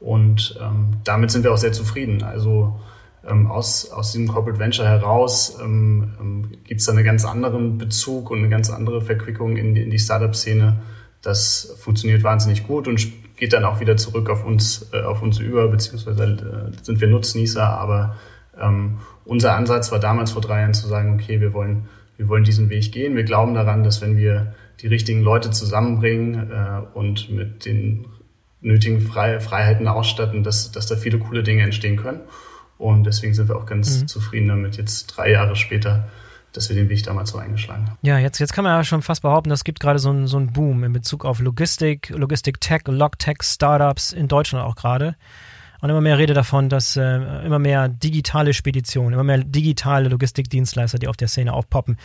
[0.00, 2.22] Und ähm, damit sind wir auch sehr zufrieden.
[2.22, 2.80] Also
[3.26, 7.76] ähm, aus, aus diesem Corporate Venture heraus ähm, ähm, gibt es da einen ganz anderen
[7.76, 10.80] Bezug und eine ganz andere Verquickung in in die Startup-Szene.
[11.20, 15.38] Das funktioniert wahnsinnig gut und geht dann auch wieder zurück auf uns, äh, auf uns
[15.38, 18.16] über, beziehungsweise äh, sind wir Nutznießer, aber
[18.58, 22.44] ähm, unser Ansatz war damals vor drei Jahren zu sagen, okay, wir wollen, wir wollen
[22.44, 23.16] diesen Weg gehen.
[23.16, 28.06] Wir glauben daran, dass wenn wir die richtigen Leute zusammenbringen äh, und mit den
[28.60, 32.20] nötigen Frei Freiheiten ausstatten, dass, dass da viele coole Dinge entstehen können.
[32.78, 34.08] Und deswegen sind wir auch ganz mhm.
[34.08, 36.08] zufrieden damit, jetzt drei Jahre später,
[36.52, 37.98] dass wir den Weg damals so eingeschlagen haben.
[38.02, 40.36] Ja, jetzt, jetzt kann man ja schon fast behaupten, es gibt gerade so einen so
[40.36, 45.16] einen Boom in Bezug auf Logistik, Logistik-Tech, Log-Tech, Startups in Deutschland auch gerade.
[45.80, 50.98] Und immer mehr Rede davon, dass äh, immer mehr digitale Speditionen, immer mehr digitale Logistikdienstleister,
[50.98, 51.96] die auf der Szene aufpoppen.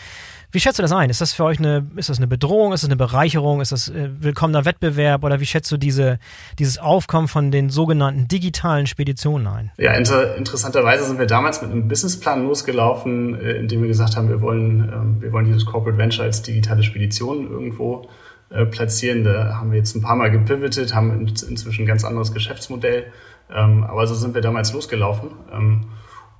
[0.51, 1.09] Wie schätzt du das ein?
[1.09, 2.73] Ist das für euch eine, ist das eine Bedrohung?
[2.73, 3.61] Ist das eine Bereicherung?
[3.61, 5.23] Ist das äh, willkommener Wettbewerb?
[5.23, 6.19] Oder wie schätzt du diese,
[6.59, 9.71] dieses Aufkommen von den sogenannten digitalen Speditionen ein?
[9.77, 14.17] Ja, inter interessanterweise sind wir damals mit einem Businessplan losgelaufen, äh, in dem wir gesagt
[14.17, 18.09] haben, wir wollen, äh, wir wollen dieses Corporate Venture als digitale Spedition irgendwo
[18.49, 19.23] äh, platzieren.
[19.23, 23.05] Da haben wir jetzt ein paar Mal gepivotet, haben in, inzwischen ein ganz anderes Geschäftsmodell
[23.53, 25.85] ähm, aber so sind wir damals losgelaufen ähm,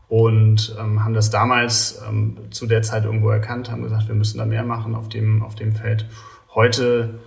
[0.08, 4.38] und ähm, haben das damals ähm, zu der Zeit irgendwo erkannt, haben gesagt, wir müssen
[4.38, 6.06] da mehr machen auf dem, auf dem Feld.
[6.54, 7.20] Heute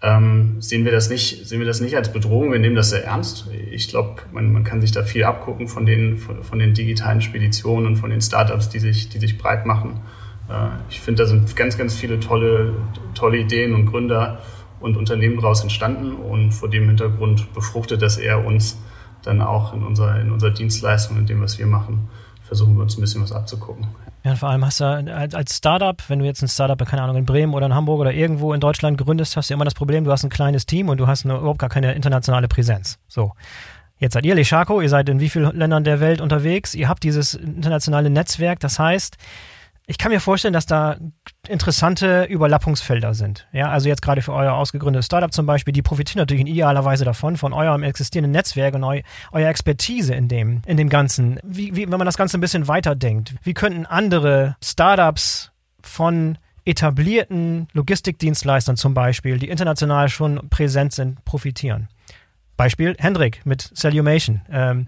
[0.00, 2.52] ähm, sehen wir das nicht, sehen wir das nicht als Bedrohung.
[2.52, 3.48] Wir nehmen das sehr ernst.
[3.72, 7.20] Ich glaube, man, man kann sich da viel abgucken von den, von, von den digitalen
[7.20, 10.00] Speditionen und von den Startups, die sich, die sich breit machen.
[10.48, 12.74] Äh, ich finde, da sind ganz, ganz viele tolle,
[13.14, 14.40] tolle Ideen und Gründer
[14.78, 18.78] und Unternehmen daraus entstanden und vor dem Hintergrund befruchtet das eher uns
[19.22, 22.08] dann auch in unserer, in unserer Dienstleistung, in dem, was wir machen,
[22.42, 23.86] versuchen wir uns ein bisschen was abzugucken.
[24.24, 27.24] Ja, vor allem hast du als Startup, wenn du jetzt ein Startup, keine Ahnung, in
[27.24, 30.10] Bremen oder in Hamburg oder irgendwo in Deutschland gründest, hast du immer das Problem, du
[30.10, 32.98] hast ein kleines Team und du hast eine, überhaupt gar keine internationale Präsenz.
[33.06, 33.32] So.
[34.00, 37.02] Jetzt seid ihr Lechako, ihr seid in wie vielen Ländern der Welt unterwegs, ihr habt
[37.02, 39.16] dieses internationale Netzwerk, das heißt,
[39.90, 40.98] ich kann mir vorstellen, dass da
[41.48, 43.48] interessante Überlappungsfelder sind.
[43.52, 46.84] Ja, also jetzt gerade für euer ausgegründetes Startup zum Beispiel, die profitieren natürlich in idealer
[46.84, 49.00] Weise davon, von eurem existierenden Netzwerk und eu
[49.32, 51.40] eurer Expertise in dem, in dem Ganzen.
[51.42, 57.68] Wie, wie, wenn man das Ganze ein bisschen weiterdenkt, wie könnten andere Startups von etablierten
[57.72, 61.88] Logistikdienstleistern zum Beispiel, die international schon präsent sind, profitieren?
[62.58, 64.42] Beispiel Hendrik mit Salumation.
[64.50, 64.86] Ähm,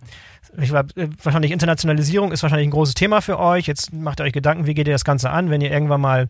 [0.60, 3.66] ich war, äh, wahrscheinlich Internationalisierung ist wahrscheinlich ein großes Thema für euch.
[3.66, 6.28] Jetzt macht ihr euch Gedanken, wie geht ihr das Ganze an, wenn ihr irgendwann mal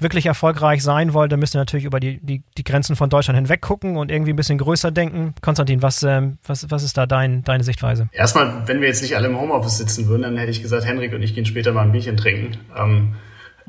[0.00, 3.36] wirklich erfolgreich sein wollt, dann müsst ihr natürlich über die, die, die Grenzen von Deutschland
[3.36, 5.34] hinweg gucken und irgendwie ein bisschen größer denken.
[5.42, 8.08] Konstantin, was, ähm, was, was ist da dein, deine Sichtweise?
[8.12, 11.12] Erstmal, wenn wir jetzt nicht alle im Homeoffice sitzen würden, dann hätte ich gesagt, Henrik
[11.12, 12.56] und ich gehen später mal ein Bierchen trinken.
[12.76, 13.14] Ähm,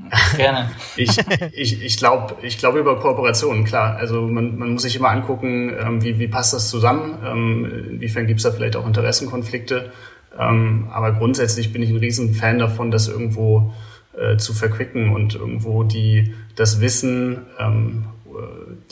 [0.37, 0.71] Gerne.
[0.95, 1.17] ich
[1.53, 3.95] ich, ich glaube ich glaub über Kooperationen, klar.
[3.97, 8.27] Also man, man muss sich immer angucken, ähm, wie, wie passt das zusammen, ähm, inwiefern
[8.27, 9.91] gibt es da vielleicht auch Interessenkonflikte.
[10.37, 13.73] Ähm, aber grundsätzlich bin ich ein Riesenfan davon, das irgendwo
[14.17, 18.05] äh, zu verquicken und irgendwo die, das Wissen, ähm,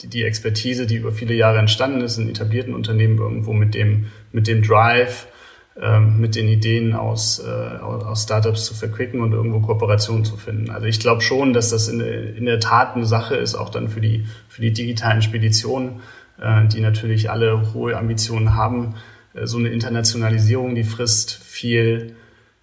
[0.02, 4.06] die, die Expertise, die über viele Jahre entstanden ist in etablierten Unternehmen, irgendwo mit dem,
[4.32, 5.26] mit dem Drive,
[6.00, 10.70] mit den Ideen aus, äh, aus Startups zu verquicken und irgendwo Kooperationen zu finden.
[10.70, 13.88] Also ich glaube schon, dass das in, in der Tat eine Sache ist, auch dann
[13.88, 16.00] für die, für die digitalen Speditionen,
[16.38, 18.96] äh, die natürlich alle hohe Ambitionen haben.
[19.32, 22.14] Äh, so eine Internationalisierung, die frisst viel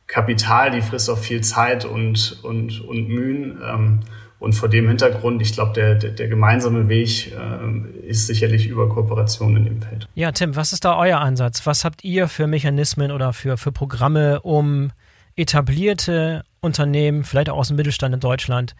[0.05, 3.59] Kapital, die frisst auch viel Zeit und, und, und Mühen.
[4.39, 8.87] Und vor dem Hintergrund, ich glaube, der, der, der, gemeinsame Weg äh, ist sicherlich über
[8.87, 10.07] Kooperation in dem Feld.
[10.13, 11.65] Ja, Tim, was ist da euer Ansatz?
[11.65, 14.91] Was habt ihr für Mechanismen oder für, für Programme, um
[15.35, 18.75] etablierte Unternehmen, vielleicht auch aus dem Mittelstand in Deutschland,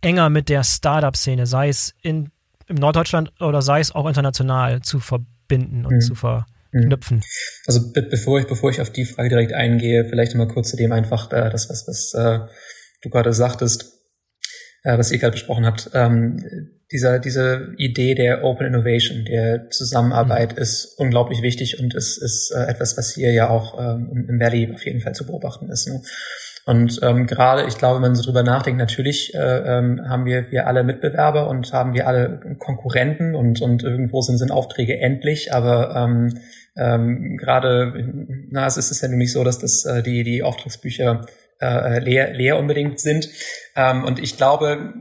[0.00, 2.30] enger mit der Startup-Szene, sei es in,
[2.66, 6.00] im Norddeutschland oder sei es auch international, zu verbinden und mhm.
[6.00, 7.18] zu verknüpfen?
[7.18, 7.22] Mhm.
[7.66, 10.76] Also be bevor ich bevor ich auf die Frage direkt eingehe, vielleicht mal kurz zu
[10.76, 12.40] dem einfach äh, das was was äh,
[13.02, 14.01] du gerade sagtest
[14.82, 15.90] äh, was ihr gerade besprochen habt.
[15.94, 20.62] Ähm, dieser, diese Idee der Open Innovation, der Zusammenarbeit mhm.
[20.62, 24.70] ist unglaublich wichtig und ist, ist äh, etwas, was hier ja auch ähm, im Valley
[24.72, 25.88] auf jeden Fall zu beobachten ist.
[25.88, 26.02] Ne?
[26.64, 30.52] Und ähm, gerade, ich glaube, wenn man so drüber nachdenkt, natürlich äh, ähm, haben wir,
[30.52, 35.52] wir alle Mitbewerber und haben wir alle Konkurrenten und, und irgendwo sind, sind Aufträge endlich,
[35.52, 36.38] aber ähm,
[36.76, 37.92] ähm, gerade,
[38.50, 41.26] na, es ist ja nämlich so, dass das äh, die, die Auftragsbücher
[41.62, 43.28] äh, leer, leer unbedingt sind.
[43.76, 44.94] Ähm, und ich glaube,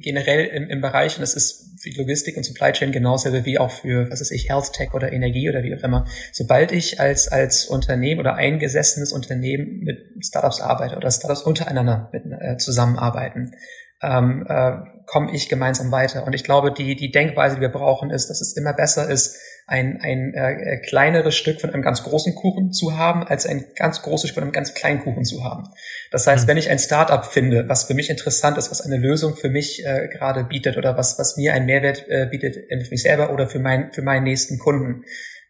[0.00, 3.70] generell im, im Bereich, und das ist für Logistik und Supply Chain genauso wie auch
[3.70, 7.28] für, was weiß ich, Health Tech oder Energie oder wie auch immer, sobald ich als,
[7.28, 13.52] als Unternehmen oder eingesessenes Unternehmen mit Startups arbeite oder Startups untereinander mit, äh, zusammenarbeiten,
[14.00, 14.72] ähm, äh,
[15.06, 16.26] komme ich gemeinsam weiter.
[16.26, 19.36] Und ich glaube, die, die Denkweise, die wir brauchen, ist, dass es immer besser ist,
[19.66, 24.02] ein, ein äh, kleineres Stück von einem ganz großen Kuchen zu haben, als ein ganz
[24.02, 25.68] großes Stück von einem ganz kleinen Kuchen zu haben.
[26.10, 26.48] Das heißt, mhm.
[26.48, 29.86] wenn ich ein Startup finde, was für mich interessant ist, was eine Lösung für mich
[29.86, 33.48] äh, gerade bietet oder was, was mir einen Mehrwert äh, bietet, für mich selber oder
[33.48, 35.04] für, mein, für meinen nächsten Kunden,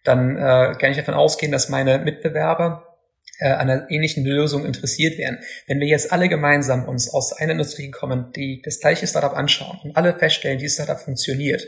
[0.04, 2.91] dann äh, kann ich davon ausgehen, dass meine Mitbewerber
[3.42, 5.38] äh, einer ähnlichen Lösung interessiert wären.
[5.66, 9.80] Wenn wir jetzt alle gemeinsam uns aus einer Industrie kommen, die das gleiche Startup anschauen
[9.82, 11.66] und alle feststellen, dieses Startup funktioniert,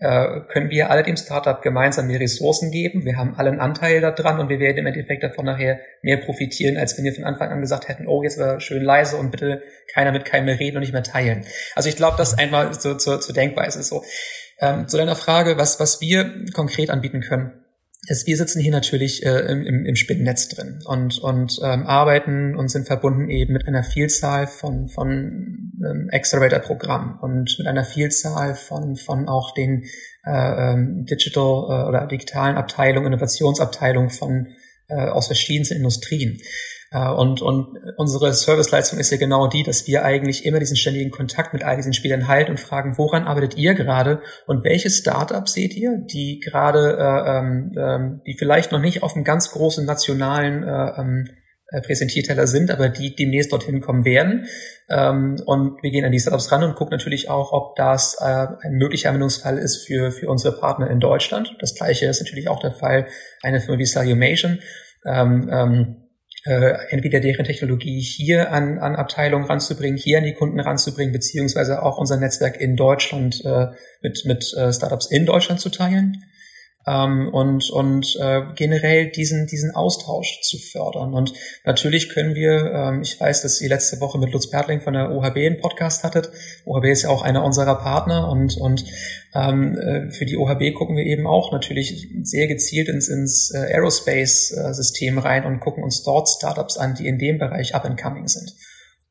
[0.00, 3.04] äh, können wir alle dem Startup gemeinsam mehr Ressourcen geben.
[3.04, 6.98] Wir haben alle Anteil daran und wir werden im Endeffekt davon nachher mehr profitieren, als
[6.98, 9.62] wenn wir von Anfang an gesagt hätten, oh, jetzt war schön leise und bitte
[9.94, 11.44] keiner mit keinem mehr reden und nicht mehr teilen.
[11.76, 14.02] Also ich glaube, das einmal zur, zur, zur Denkweise so.
[14.58, 17.61] Ähm, zu deiner Frage, was, was wir konkret anbieten können
[18.06, 22.68] ist, wir sitzen hier natürlich äh, im, im Spinnennetz drin und, und ähm, arbeiten und
[22.68, 28.96] sind verbunden eben mit einer Vielzahl von, von ähm, Accelerator-Programmen und mit einer Vielzahl von,
[28.96, 29.84] von auch den
[30.24, 34.48] äh, ähm, Digital äh, oder digitalen Abteilungen, Innovationsabteilungen von
[34.88, 36.40] äh, aus verschiedensten Industrien.
[36.92, 41.10] Äh, und, und unsere Serviceleistung ist ja genau die, dass wir eigentlich immer diesen ständigen
[41.10, 45.54] Kontakt mit all diesen Spielern halten und fragen, woran arbeitet ihr gerade und welche Startups
[45.54, 49.86] seht ihr, die gerade, äh, ähm, ähm, die vielleicht noch nicht auf einem ganz großen
[49.86, 51.28] nationalen äh, ähm,
[51.68, 54.44] äh, Präsentierteller sind, aber die demnächst dorthin kommen werden.
[54.90, 58.46] Ähm, und wir gehen an die Startups ran und gucken natürlich auch, ob das äh,
[58.60, 61.56] ein möglicher Anwendungsfall ist für, für unsere Partner in Deutschland.
[61.60, 63.06] Das gleiche ist natürlich auch der Fall
[63.42, 64.58] eine Firma wie Salumation.
[65.06, 66.01] Ähm, ähm,
[66.44, 71.82] äh, entweder deren Technologie hier an, an Abteilungen ranzubringen, hier an die Kunden ranzubringen, beziehungsweise
[71.82, 73.68] auch unser Netzwerk in Deutschland äh,
[74.02, 76.24] mit, mit äh, Startups in Deutschland zu teilen
[76.86, 81.14] ähm, und, und äh, generell diesen, diesen Austausch zu fördern.
[81.14, 81.32] Und
[81.64, 85.10] natürlich können wir, ähm, ich weiß, dass ihr letzte Woche mit Lutz Pertling von der
[85.12, 86.30] OHB einen Podcast hattet.
[86.64, 88.84] OHB ist ja auch einer unserer Partner und, und
[89.34, 93.74] ähm, äh, für die OHB gucken wir eben auch natürlich sehr gezielt ins, ins äh,
[93.74, 98.28] Aerospace-System rein und gucken uns dort Startups an, die in dem Bereich up and coming
[98.28, 98.54] sind.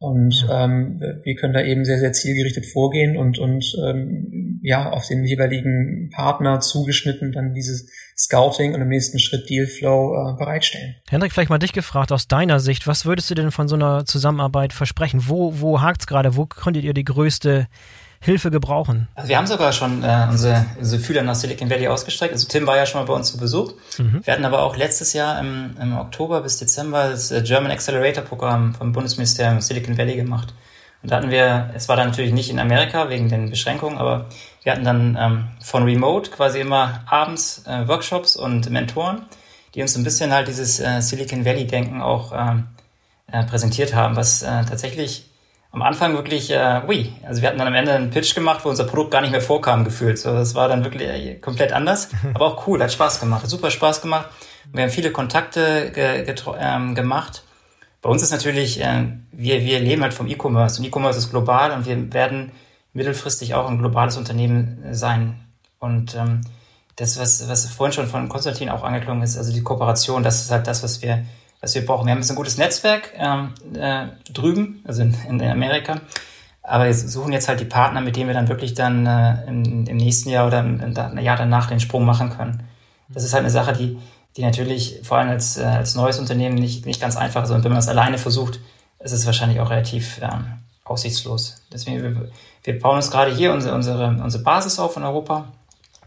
[0.02, 5.08] Und ähm, wir können da eben sehr, sehr zielgerichtet vorgehen und, und ähm, ja, auf
[5.08, 7.88] den jeweiligen Partner zugeschnitten dann dieses
[8.18, 10.96] Scouting und im nächsten Schritt Dealflow äh, bereitstellen.
[11.08, 14.04] Hendrik, vielleicht mal dich gefragt aus deiner Sicht, was würdest du denn von so einer
[14.06, 15.26] Zusammenarbeit versprechen?
[15.28, 16.36] Wo, wo hakt's gerade?
[16.36, 17.68] Wo könntet ihr die größte
[18.24, 19.08] Hilfe gebrauchen?
[19.16, 22.34] Also wir haben sogar schon äh, unsere, unsere Fühler nach Silicon Valley ausgestreckt.
[22.34, 23.74] Also Tim war ja schon mal bei uns zu Besuch.
[23.98, 24.22] Mhm.
[24.24, 28.24] Wir hatten aber auch letztes Jahr im, im Oktober bis Dezember das äh, German Accelerator
[28.24, 30.54] Programm vom Bundesministerium Silicon Valley gemacht.
[31.02, 34.28] Und da hatten wir, es war dann natürlich nicht in Amerika wegen den Beschränkungen, aber
[34.62, 39.24] wir hatten dann ähm, von Remote quasi immer abends äh, Workshops und Mentoren,
[39.74, 42.68] die uns ein bisschen halt dieses äh, Silicon Valley-Denken auch ähm,
[43.32, 45.31] äh, präsentiert haben, was äh, tatsächlich
[45.72, 48.70] am Anfang wirklich, äh, ui, also wir hatten dann am Ende einen Pitch gemacht, wo
[48.70, 50.20] unser Produkt gar nicht mehr vorkam gefühlt.
[50.20, 53.50] So, das war dann wirklich äh, komplett anders, aber auch cool, hat Spaß gemacht, hat
[53.50, 54.28] super Spaß gemacht.
[54.74, 57.44] Wir haben viele Kontakte ge ähm, gemacht.
[58.02, 61.72] Bei uns ist natürlich, äh, wir, wir leben halt vom E-Commerce und E-Commerce ist global
[61.72, 62.52] und wir werden
[62.94, 65.40] mittelfristig auch ein globales Unternehmen sein.
[65.80, 66.42] Und ähm,
[66.98, 70.52] das, was, was vorhin schon von Konstantin auch angeklungen ist, also die Kooperation, das ist
[70.52, 71.26] halt das, was wir
[71.62, 72.08] was wir brauchen.
[72.08, 76.02] Wir haben jetzt ein gutes Netzwerk ähm, äh, drüben, also in, in Amerika.
[76.63, 79.86] Aber wir suchen jetzt halt die Partner, mit denen wir dann wirklich dann äh, im,
[79.86, 82.63] im nächsten Jahr oder im, im Jahr danach den Sprung machen können.
[83.10, 83.97] Das ist halt eine Sache, die,
[84.38, 87.52] die natürlich vor allem als, äh, als neues Unternehmen nicht, nicht ganz einfach ist.
[87.52, 88.60] Und wenn man es alleine versucht,
[89.00, 90.45] ist es wahrscheinlich auch relativ ähm,
[90.84, 91.62] aussichtslos.
[91.71, 92.30] Deswegen, wir,
[92.63, 95.45] wir bauen uns gerade hier unsere, unsere, unsere Basis auf in Europa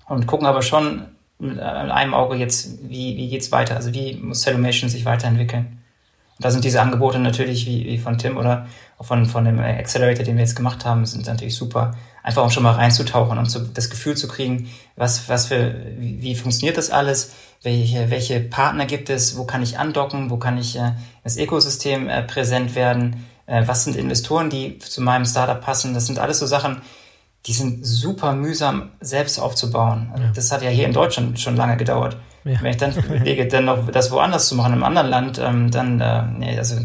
[0.07, 1.07] und gucken aber schon
[1.45, 3.77] mit einem Auge jetzt, wie, wie geht's weiter?
[3.77, 5.79] Also wie muss Cellumation sich weiterentwickeln?
[6.37, 8.67] Und da sind diese Angebote natürlich, wie, wie von Tim oder
[8.99, 11.93] auch von, von dem Accelerator, den wir jetzt gemacht haben, sind natürlich super.
[12.23, 16.23] Einfach um schon mal reinzutauchen und so das Gefühl zu kriegen, was, was für, wie,
[16.23, 17.33] wie funktioniert das alles?
[17.63, 19.37] Welche, welche Partner gibt es?
[19.37, 20.31] Wo kann ich andocken?
[20.31, 23.27] Wo kann ich äh, das Ökosystem äh, präsent werden?
[23.47, 25.95] Äh, was sind Investoren, die zu meinem Startup passen?
[25.95, 26.83] Das sind alles so Sachen,
[27.47, 30.11] die sind super mühsam selbst aufzubauen.
[30.17, 30.33] Ja.
[30.35, 32.17] Das hat ja hier in Deutschland schon lange gedauert.
[32.45, 32.61] Ja.
[32.61, 35.71] Wenn ich dann überlege, dann noch das woanders zu machen, in einem anderen Land, ähm,
[35.71, 36.77] dann, äh, nee, also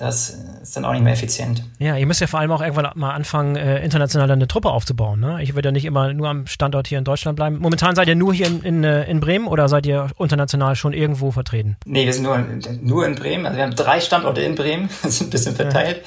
[0.00, 0.30] das
[0.62, 1.62] ist dann auch nicht mehr effizient.
[1.78, 5.20] Ja, ihr müsst ja vor allem auch irgendwann mal anfangen, äh, international eine Truppe aufzubauen.
[5.20, 5.42] Ne?
[5.42, 7.58] Ich würde ja nicht immer nur am Standort hier in Deutschland bleiben.
[7.58, 10.94] Momentan seid ihr nur hier in, in, äh, in Bremen oder seid ihr international schon
[10.94, 11.76] irgendwo vertreten?
[11.84, 12.38] Nee, wir sind nur,
[12.80, 13.44] nur in Bremen.
[13.44, 15.98] Also wir haben drei Standorte in Bremen, sind ein bisschen verteilt.
[15.98, 16.02] Ja.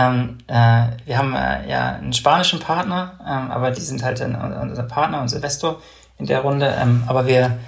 [0.00, 4.82] Ähm, äh, wir haben äh, ja einen spanischen Partner, ähm, aber die sind halt unser
[4.84, 5.80] Partner, unser Investor
[6.18, 6.74] in der Runde.
[6.80, 7.58] Ähm, aber wir,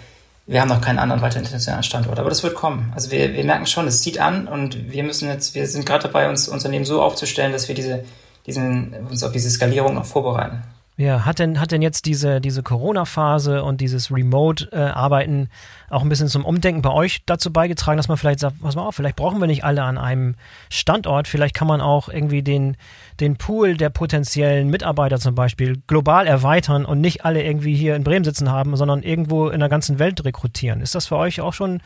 [0.46, 2.18] wir haben noch keinen anderen weiteren internationalen Standort.
[2.18, 2.92] Aber das wird kommen.
[2.94, 6.04] Also wir, wir merken schon, es zieht an und wir müssen jetzt, wir sind gerade
[6.04, 8.04] dabei, uns Unternehmen so aufzustellen, dass wir diese,
[8.46, 10.62] diesen, uns auf diese Skalierung noch vorbereiten.
[10.98, 15.48] Ja, hat denn, hat denn jetzt diese, diese Corona-Phase und dieses Remote-Arbeiten
[15.88, 18.82] auch ein bisschen zum Umdenken bei euch dazu beigetragen, dass man vielleicht sagt, pass mal
[18.82, 20.34] auf, vielleicht brauchen wir nicht alle an einem
[20.68, 22.76] Standort, vielleicht kann man auch irgendwie den,
[23.20, 28.04] den Pool der potenziellen Mitarbeiter zum Beispiel global erweitern und nicht alle irgendwie hier in
[28.04, 30.82] Bremen sitzen haben, sondern irgendwo in der ganzen Welt rekrutieren.
[30.82, 31.80] Ist das für euch auch schon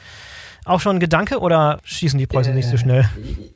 [0.64, 3.08] auch schon ein Gedanke oder schießen die Preußen äh, nicht so schnell?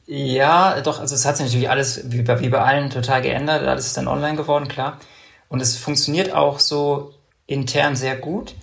[0.06, 3.66] Ja, doch, also es hat sich natürlich alles wie bei, wie bei allen total geändert.
[3.66, 4.96] Alles ist dann online geworden, klar.
[5.50, 7.12] Und es funktioniert auch so
[7.46, 8.54] intern sehr gut.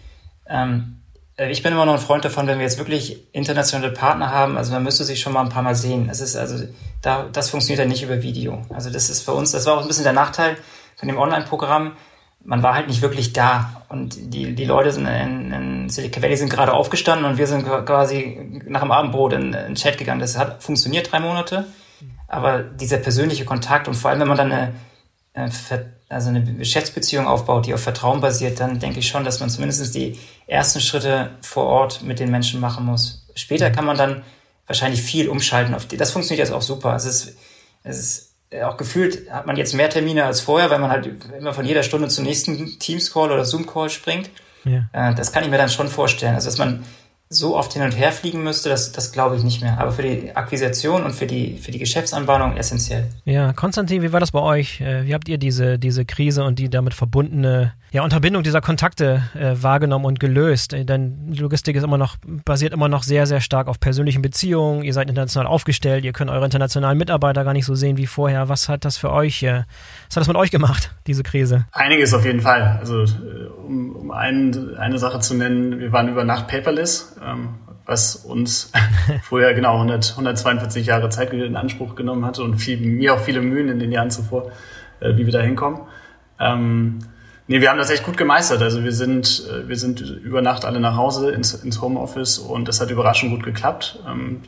[0.48, 1.02] Ähm,
[1.38, 4.58] äh, ich bin immer noch ein Freund davon, wenn wir jetzt wirklich internationale Partner haben,
[4.58, 6.08] also man müsste sich schon mal ein paar Mal sehen.
[6.10, 6.66] Es ist also,
[7.02, 8.66] da, das funktioniert ja nicht über Video.
[8.74, 10.58] Also das ist für uns, das war auch ein bisschen der Nachteil
[10.96, 11.92] von dem Online-Programm.
[12.46, 13.84] Man war halt nicht wirklich da.
[13.90, 17.66] Und die, die Leute sind in, in Silicon Valley sind gerade aufgestanden und wir sind
[17.66, 20.22] quasi nach dem Abendbrot in, in den Chat gegangen.
[20.22, 21.66] Das hat funktioniert drei Monate.
[22.30, 24.74] Aber dieser persönliche Kontakt und vor allem, wenn man dann eine, eine
[26.10, 29.94] also eine Geschäftsbeziehung aufbaut, die auf Vertrauen basiert, dann denke ich schon, dass man zumindest
[29.94, 30.18] die
[30.48, 33.26] ersten Schritte vor Ort mit den Menschen machen muss.
[33.36, 34.24] Später kann man dann
[34.66, 35.74] wahrscheinlich viel umschalten.
[35.74, 36.96] Auf die, das funktioniert jetzt auch super.
[36.96, 37.38] Es ist,
[37.84, 38.28] es ist
[38.64, 41.84] auch gefühlt hat man jetzt mehr Termine als vorher, weil man halt immer von jeder
[41.84, 44.30] Stunde zum nächsten Teams-Call oder Zoom-Call springt.
[44.64, 44.88] Ja.
[44.94, 46.36] Äh, das kann ich mir dann schon vorstellen.
[46.36, 46.84] Also, dass man
[47.30, 49.80] so oft hin und her fliegen müsste, das, das glaube ich nicht mehr.
[49.80, 53.08] Aber für die Akquisition und für die, für die Geschäftsanbahnung essentiell.
[53.26, 54.80] Ja, Konstantin, wie war das bei euch?
[54.82, 59.24] Äh, wie habt ihr diese, diese Krise und die damit verbundene ja, Unterbindung dieser Kontakte
[59.34, 60.74] äh, wahrgenommen und gelöst.
[60.74, 64.84] Äh, denn Logistik ist immer noch, basiert immer noch sehr, sehr stark auf persönlichen Beziehungen.
[64.84, 68.50] Ihr seid international aufgestellt, ihr könnt eure internationalen Mitarbeiter gar nicht so sehen wie vorher.
[68.50, 69.64] Was hat das für euch, äh,
[70.08, 71.66] was hat das mit euch gemacht, diese Krise?
[71.72, 72.78] Einiges auf jeden Fall.
[72.80, 77.16] Also äh, um, um ein, eine Sache zu nennen, wir waren über Nacht paperless.
[77.26, 77.56] Ähm,
[77.88, 78.74] was uns
[79.24, 83.40] vorher genau 100, 142 Jahre Zeit in Anspruch genommen hatte und viel, mir auch viele
[83.40, 84.52] Mühen in den Jahren zuvor,
[85.00, 85.80] äh, wie wir da hinkommen.
[86.38, 87.00] Ähm,
[87.48, 88.62] nee, wir haben das echt gut gemeistert.
[88.62, 92.68] Also wir sind, äh, wir sind über Nacht alle nach Hause ins, ins Homeoffice und
[92.68, 94.00] das hat überraschend gut geklappt.
[94.08, 94.42] Ähm,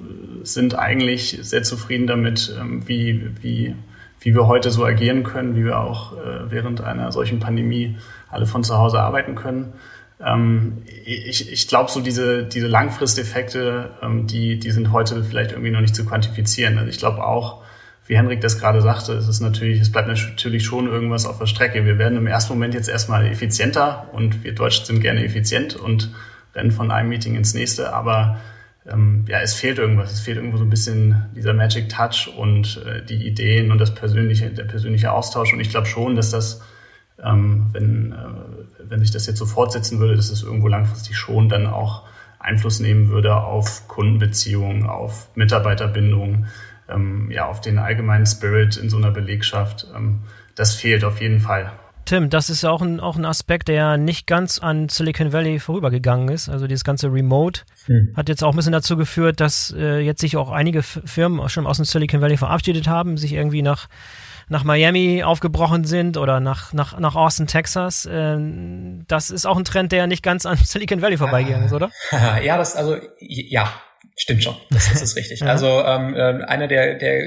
[0.44, 3.76] sind eigentlich sehr zufrieden damit, ähm, wie, wie,
[4.20, 7.98] wie wir heute so agieren können, wie wir auch äh, während einer solchen Pandemie
[8.30, 9.74] alle von zu Hause arbeiten können.
[10.22, 15.72] Ähm, ich ich glaube, so diese, diese Langfristeffekte, ähm, die, die sind heute vielleicht irgendwie
[15.72, 16.78] noch nicht zu quantifizieren.
[16.78, 17.59] Also ich glaube auch,
[18.10, 21.46] wie Henrik das gerade sagte, es ist natürlich, es bleibt natürlich schon irgendwas auf der
[21.46, 21.86] Strecke.
[21.86, 26.12] Wir werden im ersten Moment jetzt erstmal effizienter und wir Deutschen sind gerne effizient und
[26.56, 28.40] rennen von einem Meeting ins nächste, aber
[28.88, 30.12] ähm, ja, es fehlt irgendwas.
[30.12, 33.94] Es fehlt irgendwo so ein bisschen dieser Magic Touch und äh, die Ideen und das
[33.94, 35.54] persönliche, der persönliche Austausch.
[35.54, 36.64] Und ich glaube schon, dass das,
[37.24, 41.48] ähm, wenn, äh, wenn sich das jetzt so fortsetzen würde, dass es irgendwo langfristig schon
[41.48, 42.08] dann auch
[42.40, 46.48] Einfluss nehmen würde auf Kundenbeziehungen, auf Mitarbeiterbindung
[46.92, 49.88] ähm, ja, auf den allgemeinen Spirit in so einer Belegschaft.
[49.96, 50.22] Ähm,
[50.56, 51.72] das fehlt auf jeden Fall.
[52.06, 56.30] Tim, das ist auch ein, auch ein Aspekt, der nicht ganz an Silicon Valley vorübergegangen
[56.30, 56.50] ist.
[56.50, 58.14] Also dieses ganze Remote hm.
[58.16, 61.68] hat jetzt auch ein bisschen dazu geführt, dass äh, jetzt sich auch einige Firmen schon
[61.68, 63.88] aus dem Silicon Valley verabschiedet haben, sich irgendwie nach
[64.50, 68.10] nach Miami aufgebrochen sind oder nach, nach, nach Austin, Texas.
[68.12, 71.92] Ähm, das ist auch ein Trend, der nicht ganz an Silicon Valley vorbeigegangen ist, oder?
[72.44, 73.72] Ja, das, also, ja,
[74.20, 75.42] Stimmt schon, das, das ist richtig.
[75.46, 77.24] Also ähm, äh, einer der, der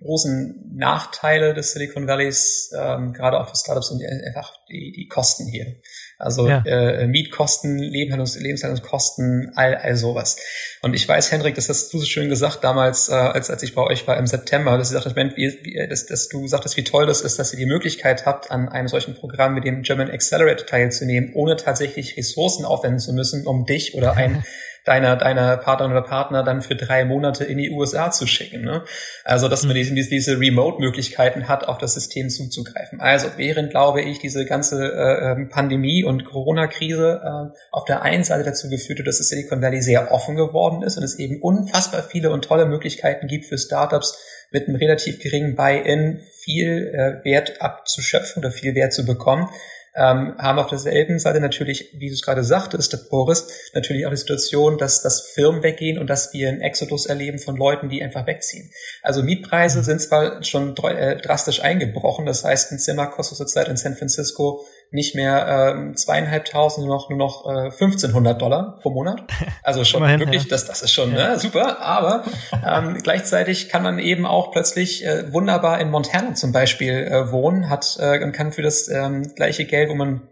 [0.00, 5.48] großen Nachteile des Silicon Valleys, ähm, gerade auch für Startups, sind einfach die, die Kosten
[5.48, 5.74] hier.
[6.16, 6.62] Also ja.
[6.64, 10.36] äh, Mietkosten, Lebenshaltungs Lebenshaltungskosten, all, all sowas.
[10.82, 13.74] Und ich weiß, Hendrik, das hast du so schön gesagt damals, äh, als, als ich
[13.74, 16.84] bei euch war im September, dass, ich sagte, wie, wie, dass, dass du sagtest, wie
[16.84, 20.10] toll das ist, dass ihr die Möglichkeit habt, an einem solchen Programm wie dem German
[20.10, 24.44] Accelerator teilzunehmen, ohne tatsächlich Ressourcen aufwenden zu müssen, um dich oder ein
[24.84, 28.62] deiner, deiner Partnerin oder Partner dann für drei Monate in die USA zu schicken.
[28.62, 28.84] Ne?
[29.24, 29.94] Also, dass man mhm.
[29.94, 33.00] diese, diese Remote-Möglichkeiten hat, auf das System zuzugreifen.
[33.00, 38.24] Also, während, glaube ich, diese ganze äh, ähm, Pandemie und Corona-Krise äh, auf der einen
[38.24, 41.40] Seite dazu geführt hat, dass das Silicon Valley sehr offen geworden ist und es eben
[41.40, 44.16] unfassbar viele und tolle Möglichkeiten gibt für Startups,
[44.50, 49.50] mit einem relativ geringen Buy-in viel äh, Wert abzuschöpfen oder viel Wert zu bekommen
[49.98, 54.16] ähm, haben auf derselben Seite natürlich, wie du es gerade sagtest, Boris, natürlich auch die
[54.16, 58.26] Situation, dass, dass Firmen weggehen und dass wir einen Exodus erleben von Leuten, die einfach
[58.26, 58.70] wegziehen.
[59.02, 63.76] Also Mietpreise sind zwar schon äh, drastisch eingebrochen, das heißt, ein Zimmer kostet zurzeit in
[63.76, 69.22] San Francisco nicht mehr ähm, zweieinhalbtausend, nur noch, nur noch äh, 1500 Dollar pro Monat.
[69.62, 70.48] Also schon Immerhin, wirklich, ja.
[70.48, 71.32] das, das ist schon ja.
[71.32, 71.80] ne, super.
[71.82, 72.24] Aber
[72.66, 77.68] ähm, gleichzeitig kann man eben auch plötzlich äh, wunderbar in Montana zum Beispiel äh, wohnen,
[77.68, 80.22] hat äh, und kann für das ähm, gleiche Geld, wo man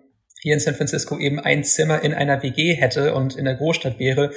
[0.41, 3.99] hier in San Francisco eben ein Zimmer in einer WG hätte und in der Großstadt
[3.99, 4.31] wäre,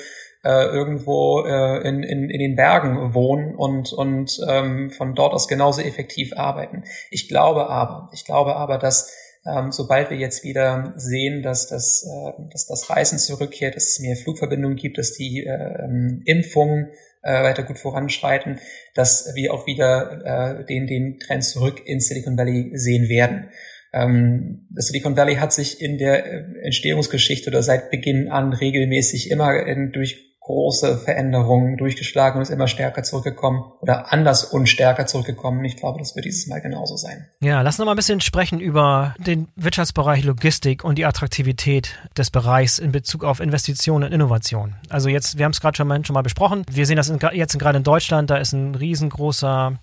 [0.44, 5.48] äh, irgendwo äh, in, in, in den Bergen wohnen und, und ähm, von dort aus
[5.48, 6.84] genauso effektiv arbeiten.
[7.10, 9.14] Ich glaube aber, ich glaube aber, dass
[9.58, 14.00] ähm, sobald wir jetzt wieder sehen, dass das, äh, dass das Reisen zurückkehrt, dass es
[14.00, 15.88] mehr Flugverbindungen gibt, dass die äh,
[16.26, 16.92] Impfungen
[17.22, 18.60] äh, weiter gut voranschreiten,
[18.96, 23.50] dass wir auch wieder äh, den, den Trend zurück in Silicon Valley sehen werden.
[23.92, 29.32] Ähm, das Silicon Valley hat sich in der äh, Entstehungsgeschichte oder seit Beginn an regelmäßig
[29.32, 35.06] immer in, durch große Veränderungen durchgeschlagen und ist immer stärker zurückgekommen oder anders und stärker
[35.06, 35.64] zurückgekommen.
[35.64, 37.28] Ich glaube, das wird dieses Mal genauso sein.
[37.40, 42.32] Ja, lass uns mal ein bisschen sprechen über den Wirtschaftsbereich Logistik und die Attraktivität des
[42.32, 44.74] Bereichs in Bezug auf Investitionen und Innovation.
[44.90, 46.64] Also jetzt, wir haben es gerade schon, schon mal besprochen.
[46.72, 49.78] Wir sehen das in, jetzt gerade in Deutschland, da ist ein riesengroßer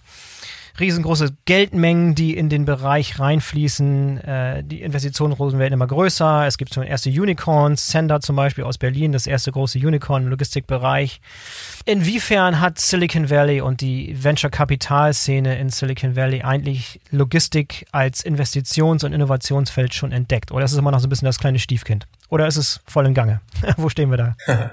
[0.80, 4.18] riesengroße Geldmengen, die in den Bereich reinfließen.
[4.18, 6.46] Äh, die Investitionen werden immer größer.
[6.46, 10.28] Es gibt schon erste Unicorns, Sender zum Beispiel aus Berlin, das erste große Unicorn im
[10.28, 11.20] Logistikbereich.
[11.84, 19.12] Inwiefern hat Silicon Valley und die Venture-Kapital-Szene in Silicon Valley eigentlich Logistik als Investitions- und
[19.12, 20.52] Innovationsfeld schon entdeckt?
[20.52, 22.06] Oder ist es immer noch so ein bisschen das kleine Stiefkind?
[22.28, 23.40] Oder ist es voll in Gange?
[23.76, 24.36] Wo stehen wir da?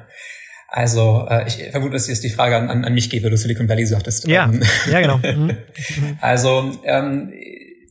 [0.75, 3.37] Also äh, ich vermute, dass jetzt die Frage an, an, an mich geht, weil du
[3.37, 4.27] Silicon Valley sagtest.
[4.27, 5.17] Ja, ähm, ja genau.
[5.23, 5.57] Mhm.
[6.19, 7.31] also ähm,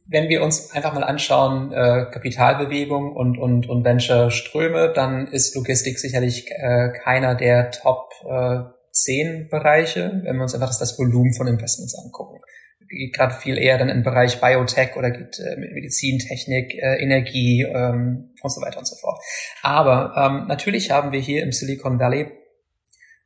[0.09, 6.01] wenn wir uns einfach mal anschauen, äh, Kapitalbewegung und, und, und Venture-Ströme, dann ist Logistik
[6.01, 11.33] sicherlich äh, keiner der Top äh, 10 Bereiche, wenn wir uns einfach das, das Volumen
[11.35, 12.41] von Investments angucken.
[12.89, 18.31] geht gerade viel eher dann im Bereich Biotech oder geht äh, Medizintechnik, äh, Energie ähm,
[18.43, 19.23] und so weiter und so fort.
[19.63, 22.42] Aber ähm, natürlich haben wir hier im Silicon Valley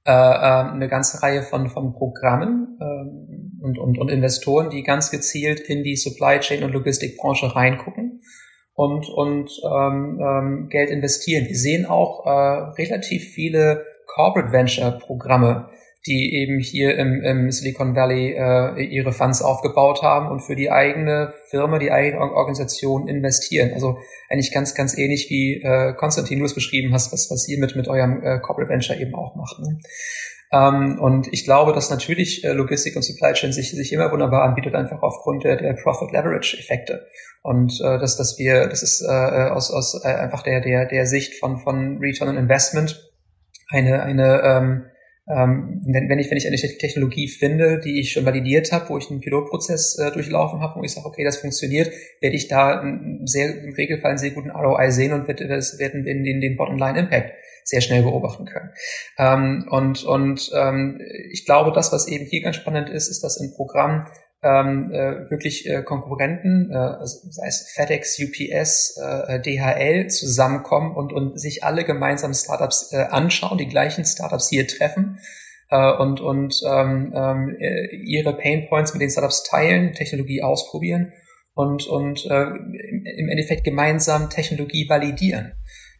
[0.07, 5.11] äh, äh, eine ganze Reihe von, von Programmen äh, und, und, und Investoren, die ganz
[5.11, 8.21] gezielt in die Supply Chain und Logistikbranche reingucken
[8.75, 11.47] und, und ähm, ähm, Geld investieren.
[11.49, 12.31] Wir sehen auch äh,
[12.81, 15.69] relativ viele Corporate Venture Programme,
[16.07, 20.71] die eben hier im, im Silicon Valley äh, ihre Funds aufgebaut haben und für die
[20.71, 23.73] eigene Firma, die eigene Organisation investieren.
[23.75, 23.99] Also
[24.31, 27.75] eigentlich ganz, ganz ähnlich wie äh, Konstantin du es beschrieben hast, was, was ihr mit,
[27.77, 29.59] mit eurem äh, Corporate Venture eben auch macht.
[29.59, 29.79] Ne?
[30.53, 34.45] Ähm, und ich glaube, dass natürlich äh, Logistik und Supply Chain sich, sich immer wunderbar
[34.45, 37.07] anbietet, einfach aufgrund der, der Profit Leverage Effekte.
[37.43, 41.07] Und äh, dass, dass wir, das ist äh, aus, aus äh, einfach der, der, der
[41.07, 43.13] Sicht von, von Return on Investment
[43.69, 44.85] eine, eine ähm,
[45.29, 48.99] ähm, wenn, wenn ich wenn ich eine Technologie finde, die ich schon validiert habe, wo
[48.99, 52.81] ich einen Pilotprozess äh, durchlaufen habe, wo ich sage, okay, das funktioniert, werde ich da
[52.81, 56.57] einen sehr, im Regelfall einen sehr guten ROI sehen und das, werden den, den, den
[56.57, 57.33] Bottom-Line Impact
[57.65, 58.71] sehr schnell beobachten können.
[59.19, 61.01] Ähm, und und ähm,
[61.33, 64.07] ich glaube, das, was eben hier ganz spannend ist, ist, dass im Programm
[64.47, 71.41] ähm, äh, wirklich äh, Konkurrenten, äh, sei es FedEx, UPS, äh, DHL zusammenkommen und, und
[71.41, 75.19] sich alle gemeinsam Startups äh, anschauen, die gleichen Startups hier treffen
[75.71, 81.13] äh, und, und ähm, ähm, äh, ihre Painpoints mit den Startups teilen, Technologie ausprobieren
[81.55, 85.55] und, und äh, im Endeffekt gemeinsam Technologie validieren.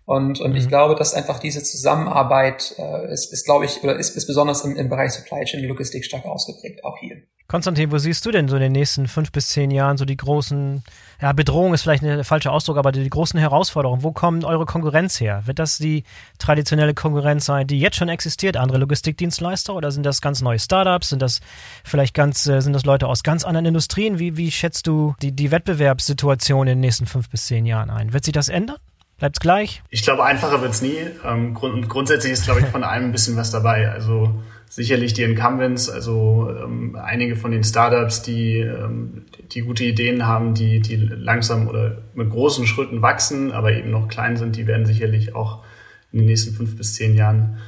[0.07, 0.57] Und, und mhm.
[0.57, 4.65] ich glaube, dass einfach diese Zusammenarbeit äh, ist, ist glaube ich, oder ist, ist besonders
[4.65, 7.23] im, im Bereich Supply Chain Logistik stark ausgeprägt, auch hier.
[7.49, 10.17] Konstantin, wo siehst du denn so in den nächsten fünf bis zehn Jahren so die
[10.17, 10.83] großen,
[11.21, 14.05] ja, Bedrohung ist vielleicht ein falscher Ausdruck, aber die großen Herausforderungen?
[14.05, 15.43] Wo kommen eure Konkurrenz her?
[15.47, 16.05] Wird das die
[16.39, 21.09] traditionelle Konkurrenz sein, die jetzt schon existiert, andere Logistikdienstleister, oder sind das ganz neue Startups?
[21.09, 21.41] Sind das
[21.85, 24.21] vielleicht ganz, äh, sind das Leute aus ganz anderen Industrien?
[24.21, 28.13] Wie, wie schätzt du die, die Wettbewerbssituation in den nächsten fünf bis zehn Jahren ein?
[28.13, 28.79] Wird sich das ändern?
[29.19, 29.83] Bleibt's gleich?
[29.91, 30.99] Ich glaube, einfacher wird's nie.
[31.25, 33.91] Ähm, grund grundsätzlich ist, glaube ich, von allem ein bisschen was dabei.
[33.91, 40.27] Also sicherlich die Incumbents, also ähm, einige von den Startups, die, ähm, die gute Ideen
[40.27, 44.67] haben, die, die langsam oder mit großen Schritten wachsen, aber eben noch klein sind, die
[44.67, 45.65] werden sicherlich auch
[46.13, 47.59] in den nächsten fünf bis zehn Jahren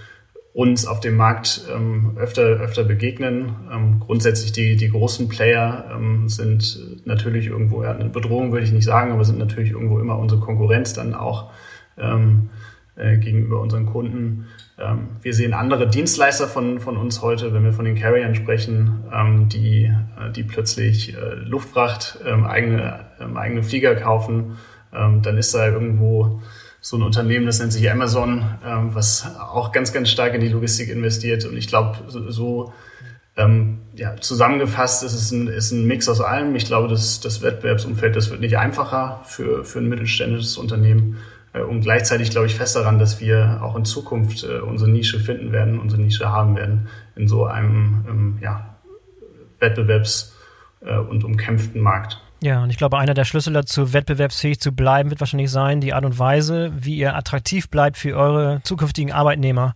[0.58, 3.54] uns auf dem Markt ähm, öfter, öfter begegnen.
[3.72, 8.72] Ähm, grundsätzlich die, die großen Player ähm, sind natürlich irgendwo, ja, eine Bedrohung würde ich
[8.72, 11.52] nicht sagen, aber sind natürlich irgendwo immer unsere Konkurrenz dann auch
[11.96, 12.48] ähm,
[12.96, 14.48] äh, gegenüber unseren Kunden.
[14.80, 19.04] Ähm, wir sehen andere Dienstleister von, von uns heute, wenn wir von den Carriern sprechen,
[19.14, 23.06] ähm, die, äh, die plötzlich äh, Luftfracht, eigene,
[23.36, 24.56] eigene Flieger kaufen.
[24.90, 26.40] Dann ist da irgendwo
[26.88, 30.48] so ein Unternehmen, das nennt sich Amazon, ähm, was auch ganz, ganz stark in die
[30.48, 31.44] Logistik investiert.
[31.44, 32.72] Und ich glaube, so, so
[33.36, 36.56] ähm, ja, zusammengefasst ist es ein, ist ein Mix aus allem.
[36.56, 41.18] Ich glaube, das, das Wettbewerbsumfeld, das wird nicht einfacher für, für ein mittelständisches Unternehmen.
[41.52, 45.20] Äh, und gleichzeitig glaube ich fest daran, dass wir auch in Zukunft äh, unsere Nische
[45.20, 48.78] finden werden, unsere Nische haben werden in so einem ähm, ja,
[49.60, 50.32] Wettbewerbs-
[50.80, 52.22] äh, und umkämpften Markt.
[52.40, 55.92] Ja, und ich glaube, einer der Schlüssel dazu, wettbewerbsfähig zu bleiben, wird wahrscheinlich sein, die
[55.92, 59.74] Art und Weise, wie ihr attraktiv bleibt für eure zukünftigen Arbeitnehmer.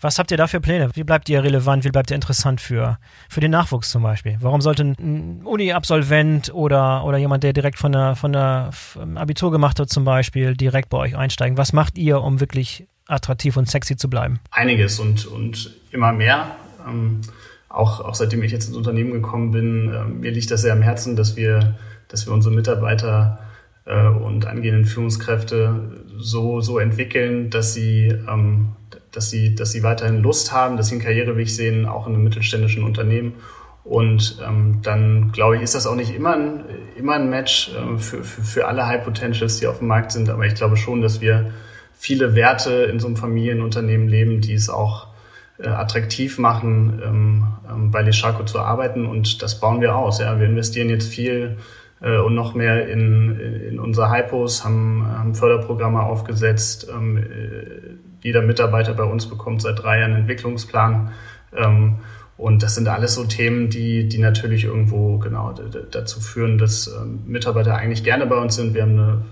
[0.00, 0.90] Was habt ihr da für Pläne?
[0.94, 1.84] Wie bleibt ihr relevant?
[1.84, 2.98] Wie bleibt ihr interessant für,
[3.28, 4.36] für den Nachwuchs zum Beispiel?
[4.40, 8.70] Warum sollte ein Uni-Absolvent oder, oder jemand, der direkt von der, von der
[9.14, 11.56] Abitur gemacht hat zum Beispiel, direkt bei euch einsteigen?
[11.56, 14.40] Was macht ihr, um wirklich attraktiv und sexy zu bleiben?
[14.50, 16.56] Einiges und, und immer mehr.
[16.84, 17.20] Ähm,
[17.68, 20.82] auch, auch seitdem ich jetzt ins Unternehmen gekommen bin, äh, mir liegt das sehr am
[20.82, 21.76] Herzen, dass wir
[22.12, 23.40] dass wir unsere Mitarbeiter
[23.86, 28.76] äh, und angehenden Führungskräfte so, so entwickeln, dass sie, ähm,
[29.10, 32.24] dass, sie, dass sie weiterhin Lust haben, dass sie einen Karriereweg sehen, auch in einem
[32.24, 33.34] mittelständischen Unternehmen.
[33.84, 36.64] Und ähm, dann glaube ich, ist das auch nicht immer ein,
[36.96, 40.28] immer ein Match äh, für, für, für alle High Potentials, die auf dem Markt sind.
[40.30, 41.50] Aber ich glaube schon, dass wir
[41.94, 45.08] viele Werte in so einem Familienunternehmen leben, die es auch
[45.58, 49.06] äh, attraktiv machen, ähm, ähm, bei Leschaco zu arbeiten.
[49.06, 50.20] Und das bauen wir aus.
[50.20, 50.38] Ja.
[50.38, 51.58] Wir investieren jetzt viel
[52.02, 56.88] äh, und noch mehr in, in unsere Hypos, haben, haben Förderprogramme aufgesetzt.
[56.92, 57.22] Ähm, äh,
[58.22, 61.12] jeder Mitarbeiter bei uns bekommt seit drei Jahren einen Entwicklungsplan.
[61.56, 61.96] Ähm,
[62.36, 65.54] und das sind alles so Themen, die, die natürlich irgendwo genau
[65.90, 68.74] dazu führen, dass ähm, Mitarbeiter eigentlich gerne bei uns sind.
[68.74, 69.24] Wir haben eine,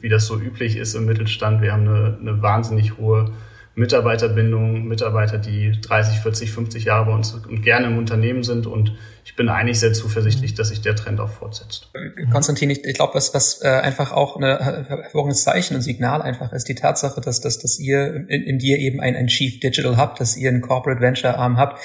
[0.00, 3.32] wie das so üblich ist im Mittelstand, wir haben eine, eine wahnsinnig hohe
[3.76, 8.66] Mitarbeiterbindung, Mitarbeiter, die 30, 40, 50 Jahre bei uns und gerne im Unternehmen sind.
[8.66, 11.90] Und ich bin eigentlich sehr zuversichtlich, dass sich der Trend auch fortsetzt.
[12.30, 16.52] Konstantin, ich, ich glaube, was, was äh, einfach auch ein hervorragendes Zeichen und Signal einfach
[16.52, 19.96] ist, die Tatsache, dass, dass, dass ihr in, in dir eben ein, ein Chief Digital
[19.96, 21.80] habt, dass ihr einen Corporate Venture Arm habt.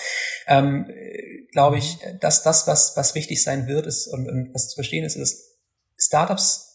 [0.47, 0.85] Ähm,
[1.51, 5.03] glaube ich, dass das, was, was wichtig sein wird, ist und, und was zu verstehen
[5.03, 5.49] ist, ist,
[5.97, 6.68] Startups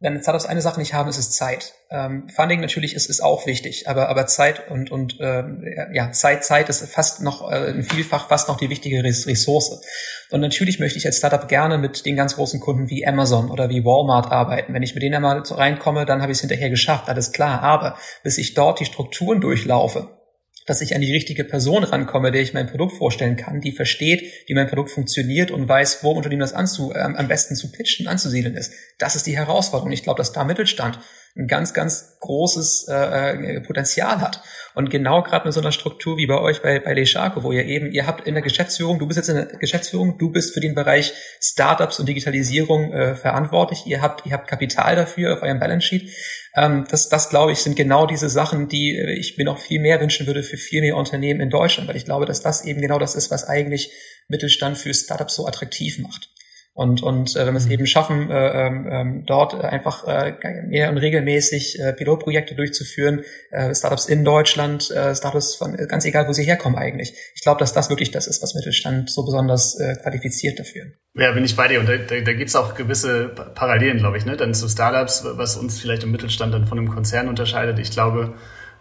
[0.00, 1.74] wenn Startups eine Sache nicht haben, ist es Zeit.
[1.90, 6.42] Ähm, Funding natürlich ist, ist auch wichtig, aber, aber Zeit und, und ähm, ja, Zeit,
[6.42, 9.82] Zeit ist fast noch äh, ein Vielfach fast noch die wichtige Ressource.
[10.30, 13.68] Und natürlich möchte ich als Startup gerne mit den ganz großen Kunden wie Amazon oder
[13.68, 14.72] wie Walmart arbeiten.
[14.72, 17.62] Wenn ich mit denen einmal reinkomme, dann habe ich es hinterher geschafft, alles klar.
[17.62, 20.19] Aber bis ich dort die Strukturen durchlaufe,
[20.66, 24.22] dass ich an die richtige Person rankomme, der ich mein Produkt vorstellen kann, die versteht,
[24.46, 27.72] wie mein Produkt funktioniert und weiß, wo im Unternehmen das anzu, äh, am besten zu
[27.72, 28.72] pitchen, anzusiedeln ist.
[28.98, 29.92] Das ist die Herausforderung.
[29.92, 30.98] Ich glaube, dass da Mittelstand
[31.36, 34.42] ein ganz, ganz großes äh, äh Potenzial hat.
[34.74, 37.64] Und genau gerade mit so einer Struktur wie bei euch bei, bei Lesharko, wo ihr
[37.64, 40.60] eben, ihr habt in der Geschäftsführung, du bist jetzt in der Geschäftsführung, du bist für
[40.60, 43.86] den Bereich Startups und Digitalisierung äh, verantwortlich.
[43.86, 46.10] Ihr habt, ihr habt Kapital dafür auf eurem Balance Sheet.
[46.54, 49.80] Ähm, das, das glaube ich, sind genau diese Sachen, die äh, ich mir noch viel
[49.80, 52.80] mehr wünschen würde für viel mehr Unternehmen in Deutschland, weil ich glaube, dass das eben
[52.80, 53.92] genau das ist, was eigentlich
[54.28, 56.30] Mittelstand für Startups so attraktiv macht.
[56.72, 57.72] Und, und äh, wenn wir es mhm.
[57.72, 60.34] eben schaffen, äh, ähm, ähm dort einfach äh,
[60.66, 66.28] mehr und regelmäßig äh, Pilotprojekte durchzuführen, äh, Startups in Deutschland, äh, Startups von ganz egal,
[66.28, 67.14] wo sie herkommen eigentlich.
[67.34, 70.86] Ich glaube, dass das wirklich das ist, was Mittelstand so besonders äh, qualifiziert dafür.
[71.14, 71.80] Ja, bin ich bei dir.
[71.80, 74.36] Und da, da, da gibt es auch gewisse Parallelen, glaube ich, ne?
[74.36, 77.80] Dann zu Startups, was uns vielleicht im Mittelstand dann von einem Konzern unterscheidet.
[77.80, 78.34] Ich glaube,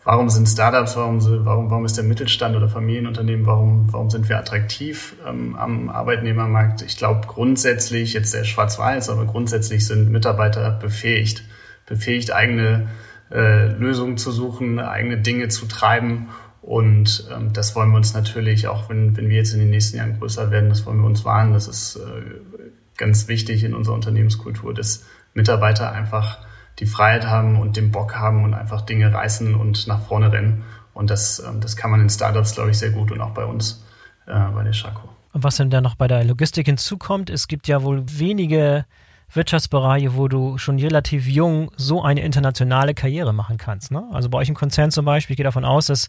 [0.09, 4.39] warum sind Startups, warum, warum, warum ist der Mittelstand oder Familienunternehmen, warum, warum sind wir
[4.39, 6.81] attraktiv ähm, am Arbeitnehmermarkt?
[6.81, 11.43] Ich glaube grundsätzlich, jetzt sehr schwarz-weiß, aber grundsätzlich sind Mitarbeiter befähigt,
[11.85, 12.89] befähigt eigene
[13.31, 16.29] äh, Lösungen zu suchen, eigene Dinge zu treiben.
[16.63, 19.97] Und ähm, das wollen wir uns natürlich, auch wenn, wenn wir jetzt in den nächsten
[19.97, 21.53] Jahren größer werden, das wollen wir uns wahren.
[21.53, 25.05] Das ist äh, ganz wichtig in unserer Unternehmenskultur, dass
[25.35, 26.39] Mitarbeiter einfach
[26.79, 30.63] die Freiheit haben und den Bock haben und einfach Dinge reißen und nach vorne rennen.
[30.93, 33.45] Und das, ähm, das kann man in Startups, glaube ich, sehr gut und auch bei
[33.45, 33.85] uns,
[34.27, 35.09] äh, bei der Schako.
[35.31, 38.85] Und was denn da noch bei der Logistik hinzukommt, es gibt ja wohl wenige
[39.31, 43.91] Wirtschaftsbereiche, wo du schon relativ jung so eine internationale Karriere machen kannst.
[43.91, 44.03] Ne?
[44.11, 46.07] Also bei euch im Konzern zum Beispiel, ich gehe davon aus, dass,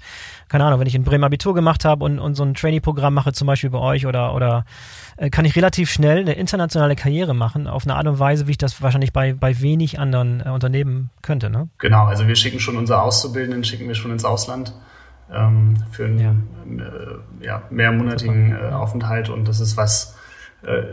[0.49, 3.33] keine Ahnung, wenn ich in Bremen Abitur gemacht habe und, und so ein Trainee-Programm mache,
[3.33, 4.65] zum Beispiel bei euch, oder, oder
[5.29, 8.59] kann ich relativ schnell eine internationale Karriere machen, auf eine Art und Weise, wie ich
[8.59, 11.51] das wahrscheinlich bei, bei wenig anderen äh, Unternehmen könnte.
[11.51, 11.69] Ne?
[11.77, 14.73] Genau, also wir schicken schon unsere Auszubildenden, schicken wir schon ins Ausland
[15.31, 16.31] ähm, für einen ja.
[16.87, 20.17] Äh, ja, mehrmonatigen äh, Aufenthalt und das ist was,
[20.63, 20.85] äh,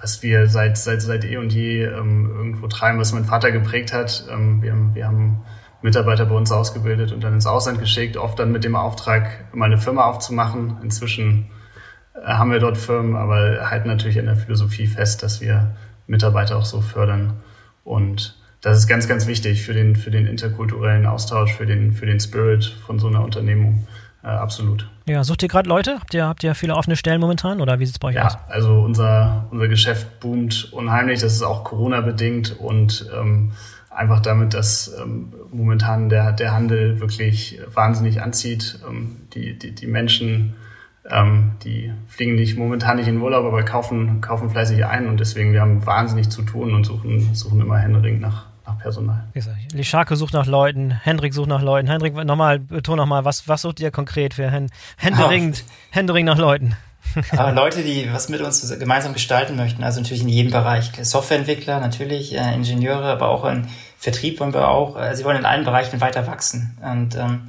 [0.00, 3.92] was wir seit, seit, seit eh und je ähm, irgendwo treiben, was mein Vater geprägt
[3.92, 4.24] hat.
[4.30, 5.42] Ähm, wir, haben, wir haben
[5.82, 9.66] Mitarbeiter bei uns ausgebildet und dann ins Ausland geschickt, oft dann mit dem Auftrag, mal
[9.66, 10.76] eine Firma aufzumachen.
[10.82, 11.57] Inzwischen äh,
[12.24, 15.74] haben wir dort Firmen, aber halten natürlich an der Philosophie fest, dass wir
[16.06, 17.34] Mitarbeiter auch so fördern.
[17.84, 22.06] Und das ist ganz, ganz wichtig für den, für den interkulturellen Austausch, für den, für
[22.06, 23.86] den Spirit von so einer Unternehmung.
[24.22, 24.88] Äh, absolut.
[25.06, 25.98] Ja, sucht ihr gerade Leute?
[26.00, 28.26] Habt ihr, habt ihr viele offene Stellen momentan oder wie sieht es bei euch ja,
[28.26, 28.34] aus?
[28.34, 31.20] Ja, also unser, unser Geschäft boomt unheimlich.
[31.20, 33.52] Das ist auch Corona-bedingt und ähm,
[33.90, 38.80] einfach damit, dass ähm, momentan der, der Handel wirklich wahnsinnig anzieht.
[38.88, 40.54] Ähm, die, die, die Menschen,
[41.10, 45.52] ähm, die fliegen nicht momentan nicht in Urlaub, aber kaufen, kaufen fleißig ein und deswegen
[45.52, 49.24] wir haben wahnsinnig zu tun und suchen, suchen immer händeringend nach, nach Personal.
[49.72, 51.88] Lischake sucht nach Leuten, Hendrik sucht nach Leuten.
[51.88, 54.50] Hendrik, nochmal, beton nochmal, was, was sucht ihr konkret für
[54.96, 56.76] händeringend, händeringend nach Leuten?
[57.36, 60.92] Aber Leute, die was mit uns gemeinsam gestalten möchten, also natürlich in jedem Bereich.
[61.00, 65.46] Softwareentwickler natürlich, äh, Ingenieure, aber auch in Vertrieb wollen wir auch, äh, sie wollen in
[65.46, 66.76] allen Bereichen weiter wachsen.
[66.82, 67.48] Und ähm,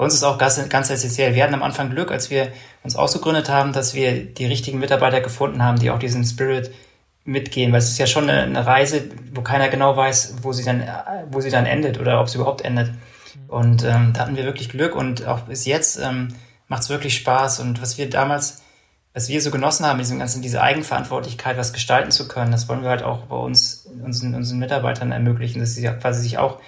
[0.00, 2.96] bei uns ist auch ganz, ganz essentiell, wir hatten am Anfang Glück, als wir uns
[2.96, 6.72] ausgegründet haben, dass wir die richtigen Mitarbeiter gefunden haben, die auch diesen Spirit
[7.24, 10.64] mitgehen, weil es ist ja schon eine, eine, Reise, wo keiner genau weiß, wo sie
[10.64, 10.88] dann,
[11.30, 12.94] wo sie dann endet oder ob sie überhaupt endet.
[13.46, 16.28] Und ähm, da hatten wir wirklich Glück und auch bis jetzt ähm,
[16.66, 17.60] macht es wirklich Spaß.
[17.60, 18.62] Und was wir damals,
[19.12, 22.82] was wir so genossen haben, diesem ganzen, diese Eigenverantwortlichkeit, was gestalten zu können, das wollen
[22.82, 26.58] wir halt auch bei uns, unseren, unseren Mitarbeitern ermöglichen, dass sie quasi sich auch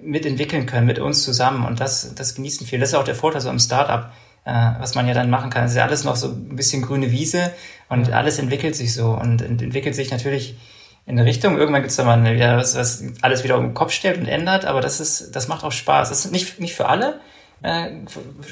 [0.00, 1.64] mitentwickeln können mit uns zusammen.
[1.64, 2.80] Und das, das genießen viele.
[2.80, 4.10] Das ist auch der Vorteil so im Startup
[4.46, 5.64] äh, was man ja dann machen kann.
[5.64, 7.52] Es ist ja alles noch so ein bisschen grüne Wiese
[7.88, 10.56] und alles entwickelt sich so und entwickelt sich natürlich
[11.04, 11.58] in eine Richtung.
[11.58, 14.28] Irgendwann gibt es da mal wieder was, was alles wieder um den Kopf stellt und
[14.28, 16.08] ändert, aber das ist, das macht auch Spaß.
[16.08, 17.20] Das ist nicht, nicht für alle.
[17.62, 17.90] Äh,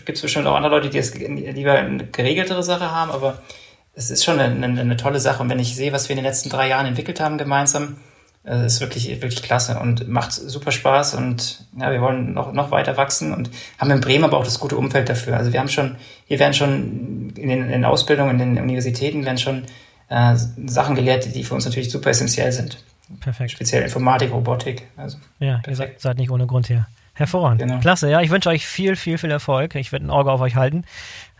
[0.04, 3.42] gibt es bestimmt auch andere Leute, die es lieber eine geregeltere Sache haben, aber
[3.94, 5.42] es ist schon eine, eine, eine tolle Sache.
[5.42, 7.98] Und wenn ich sehe, was wir in den letzten drei Jahren entwickelt haben gemeinsam,
[8.44, 12.70] das ist wirklich, wirklich klasse und macht super Spaß und ja, wir wollen noch, noch
[12.70, 15.36] weiter wachsen und haben in Bremen aber auch das gute Umfeld dafür.
[15.36, 19.24] Also wir haben schon, hier werden schon in den, in den Ausbildungen, in den Universitäten
[19.24, 19.64] werden schon
[20.08, 20.36] äh,
[20.66, 22.84] Sachen gelehrt, die für uns natürlich super essentiell sind.
[23.20, 23.50] Perfekt.
[23.50, 24.88] Speziell Informatik, Robotik.
[24.96, 25.68] Also ja, perfekt.
[25.68, 26.86] ihr seid, seid nicht ohne Grund hier.
[27.14, 27.62] Hervorragend.
[27.62, 27.78] Genau.
[27.78, 28.20] Klasse, ja.
[28.20, 29.76] Ich wünsche euch viel, viel, viel Erfolg.
[29.76, 30.84] Ich werde ein Auge auf euch halten.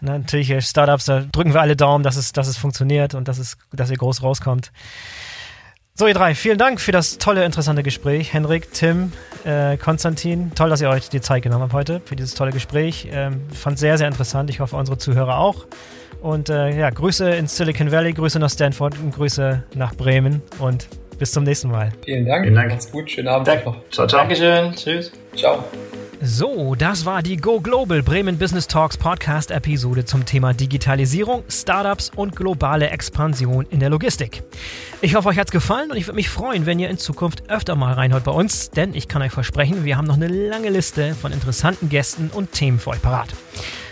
[0.01, 3.39] Natürlich, äh, Startups, da drücken wir alle Daumen, dass es, dass es funktioniert und dass,
[3.39, 4.71] es, dass ihr groß rauskommt.
[5.97, 8.33] So, ihr drei, vielen Dank für das tolle, interessante Gespräch.
[8.33, 9.13] Henrik, Tim,
[9.45, 13.09] äh, Konstantin, toll, dass ihr euch die Zeit genommen habt heute für dieses tolle Gespräch.
[13.13, 14.51] Ähm, fand sehr, sehr interessant.
[14.51, 15.67] Ich hoffe, unsere Zuhörer auch.
[16.21, 20.89] Und äh, ja, Grüße ins Silicon Valley, Grüße nach Stanford und Grüße nach Bremen und
[21.21, 21.93] bis zum nächsten Mal.
[22.05, 22.43] Vielen Dank.
[22.43, 22.71] Vielen Dank.
[22.71, 23.09] Macht's gut.
[23.09, 23.47] Schönen Abend.
[23.47, 23.63] Dank.
[23.63, 24.19] Ciao, ciao.
[24.19, 24.75] Dankeschön.
[24.75, 25.13] Tschüss.
[25.37, 25.63] Ciao.
[26.27, 32.11] So, das war die Go Global Bremen Business Talks Podcast Episode zum Thema Digitalisierung, Startups
[32.17, 34.43] und globale Expansion in der Logistik.
[35.03, 37.77] Ich hoffe, euch hat's gefallen und ich würde mich freuen, wenn ihr in Zukunft öfter
[37.77, 41.15] mal reinhört bei uns, denn ich kann euch versprechen, wir haben noch eine lange Liste
[41.15, 43.29] von interessanten Gästen und Themen für euch parat.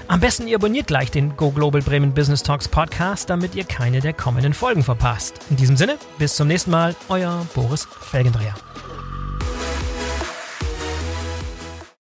[0.09, 4.01] Am besten ihr abonniert gleich den Go Global Bremen Business Talks Podcast, damit ihr keine
[4.01, 5.35] der kommenden Folgen verpasst.
[5.51, 8.55] In diesem Sinne, bis zum nächsten Mal, euer Boris Felgendreher.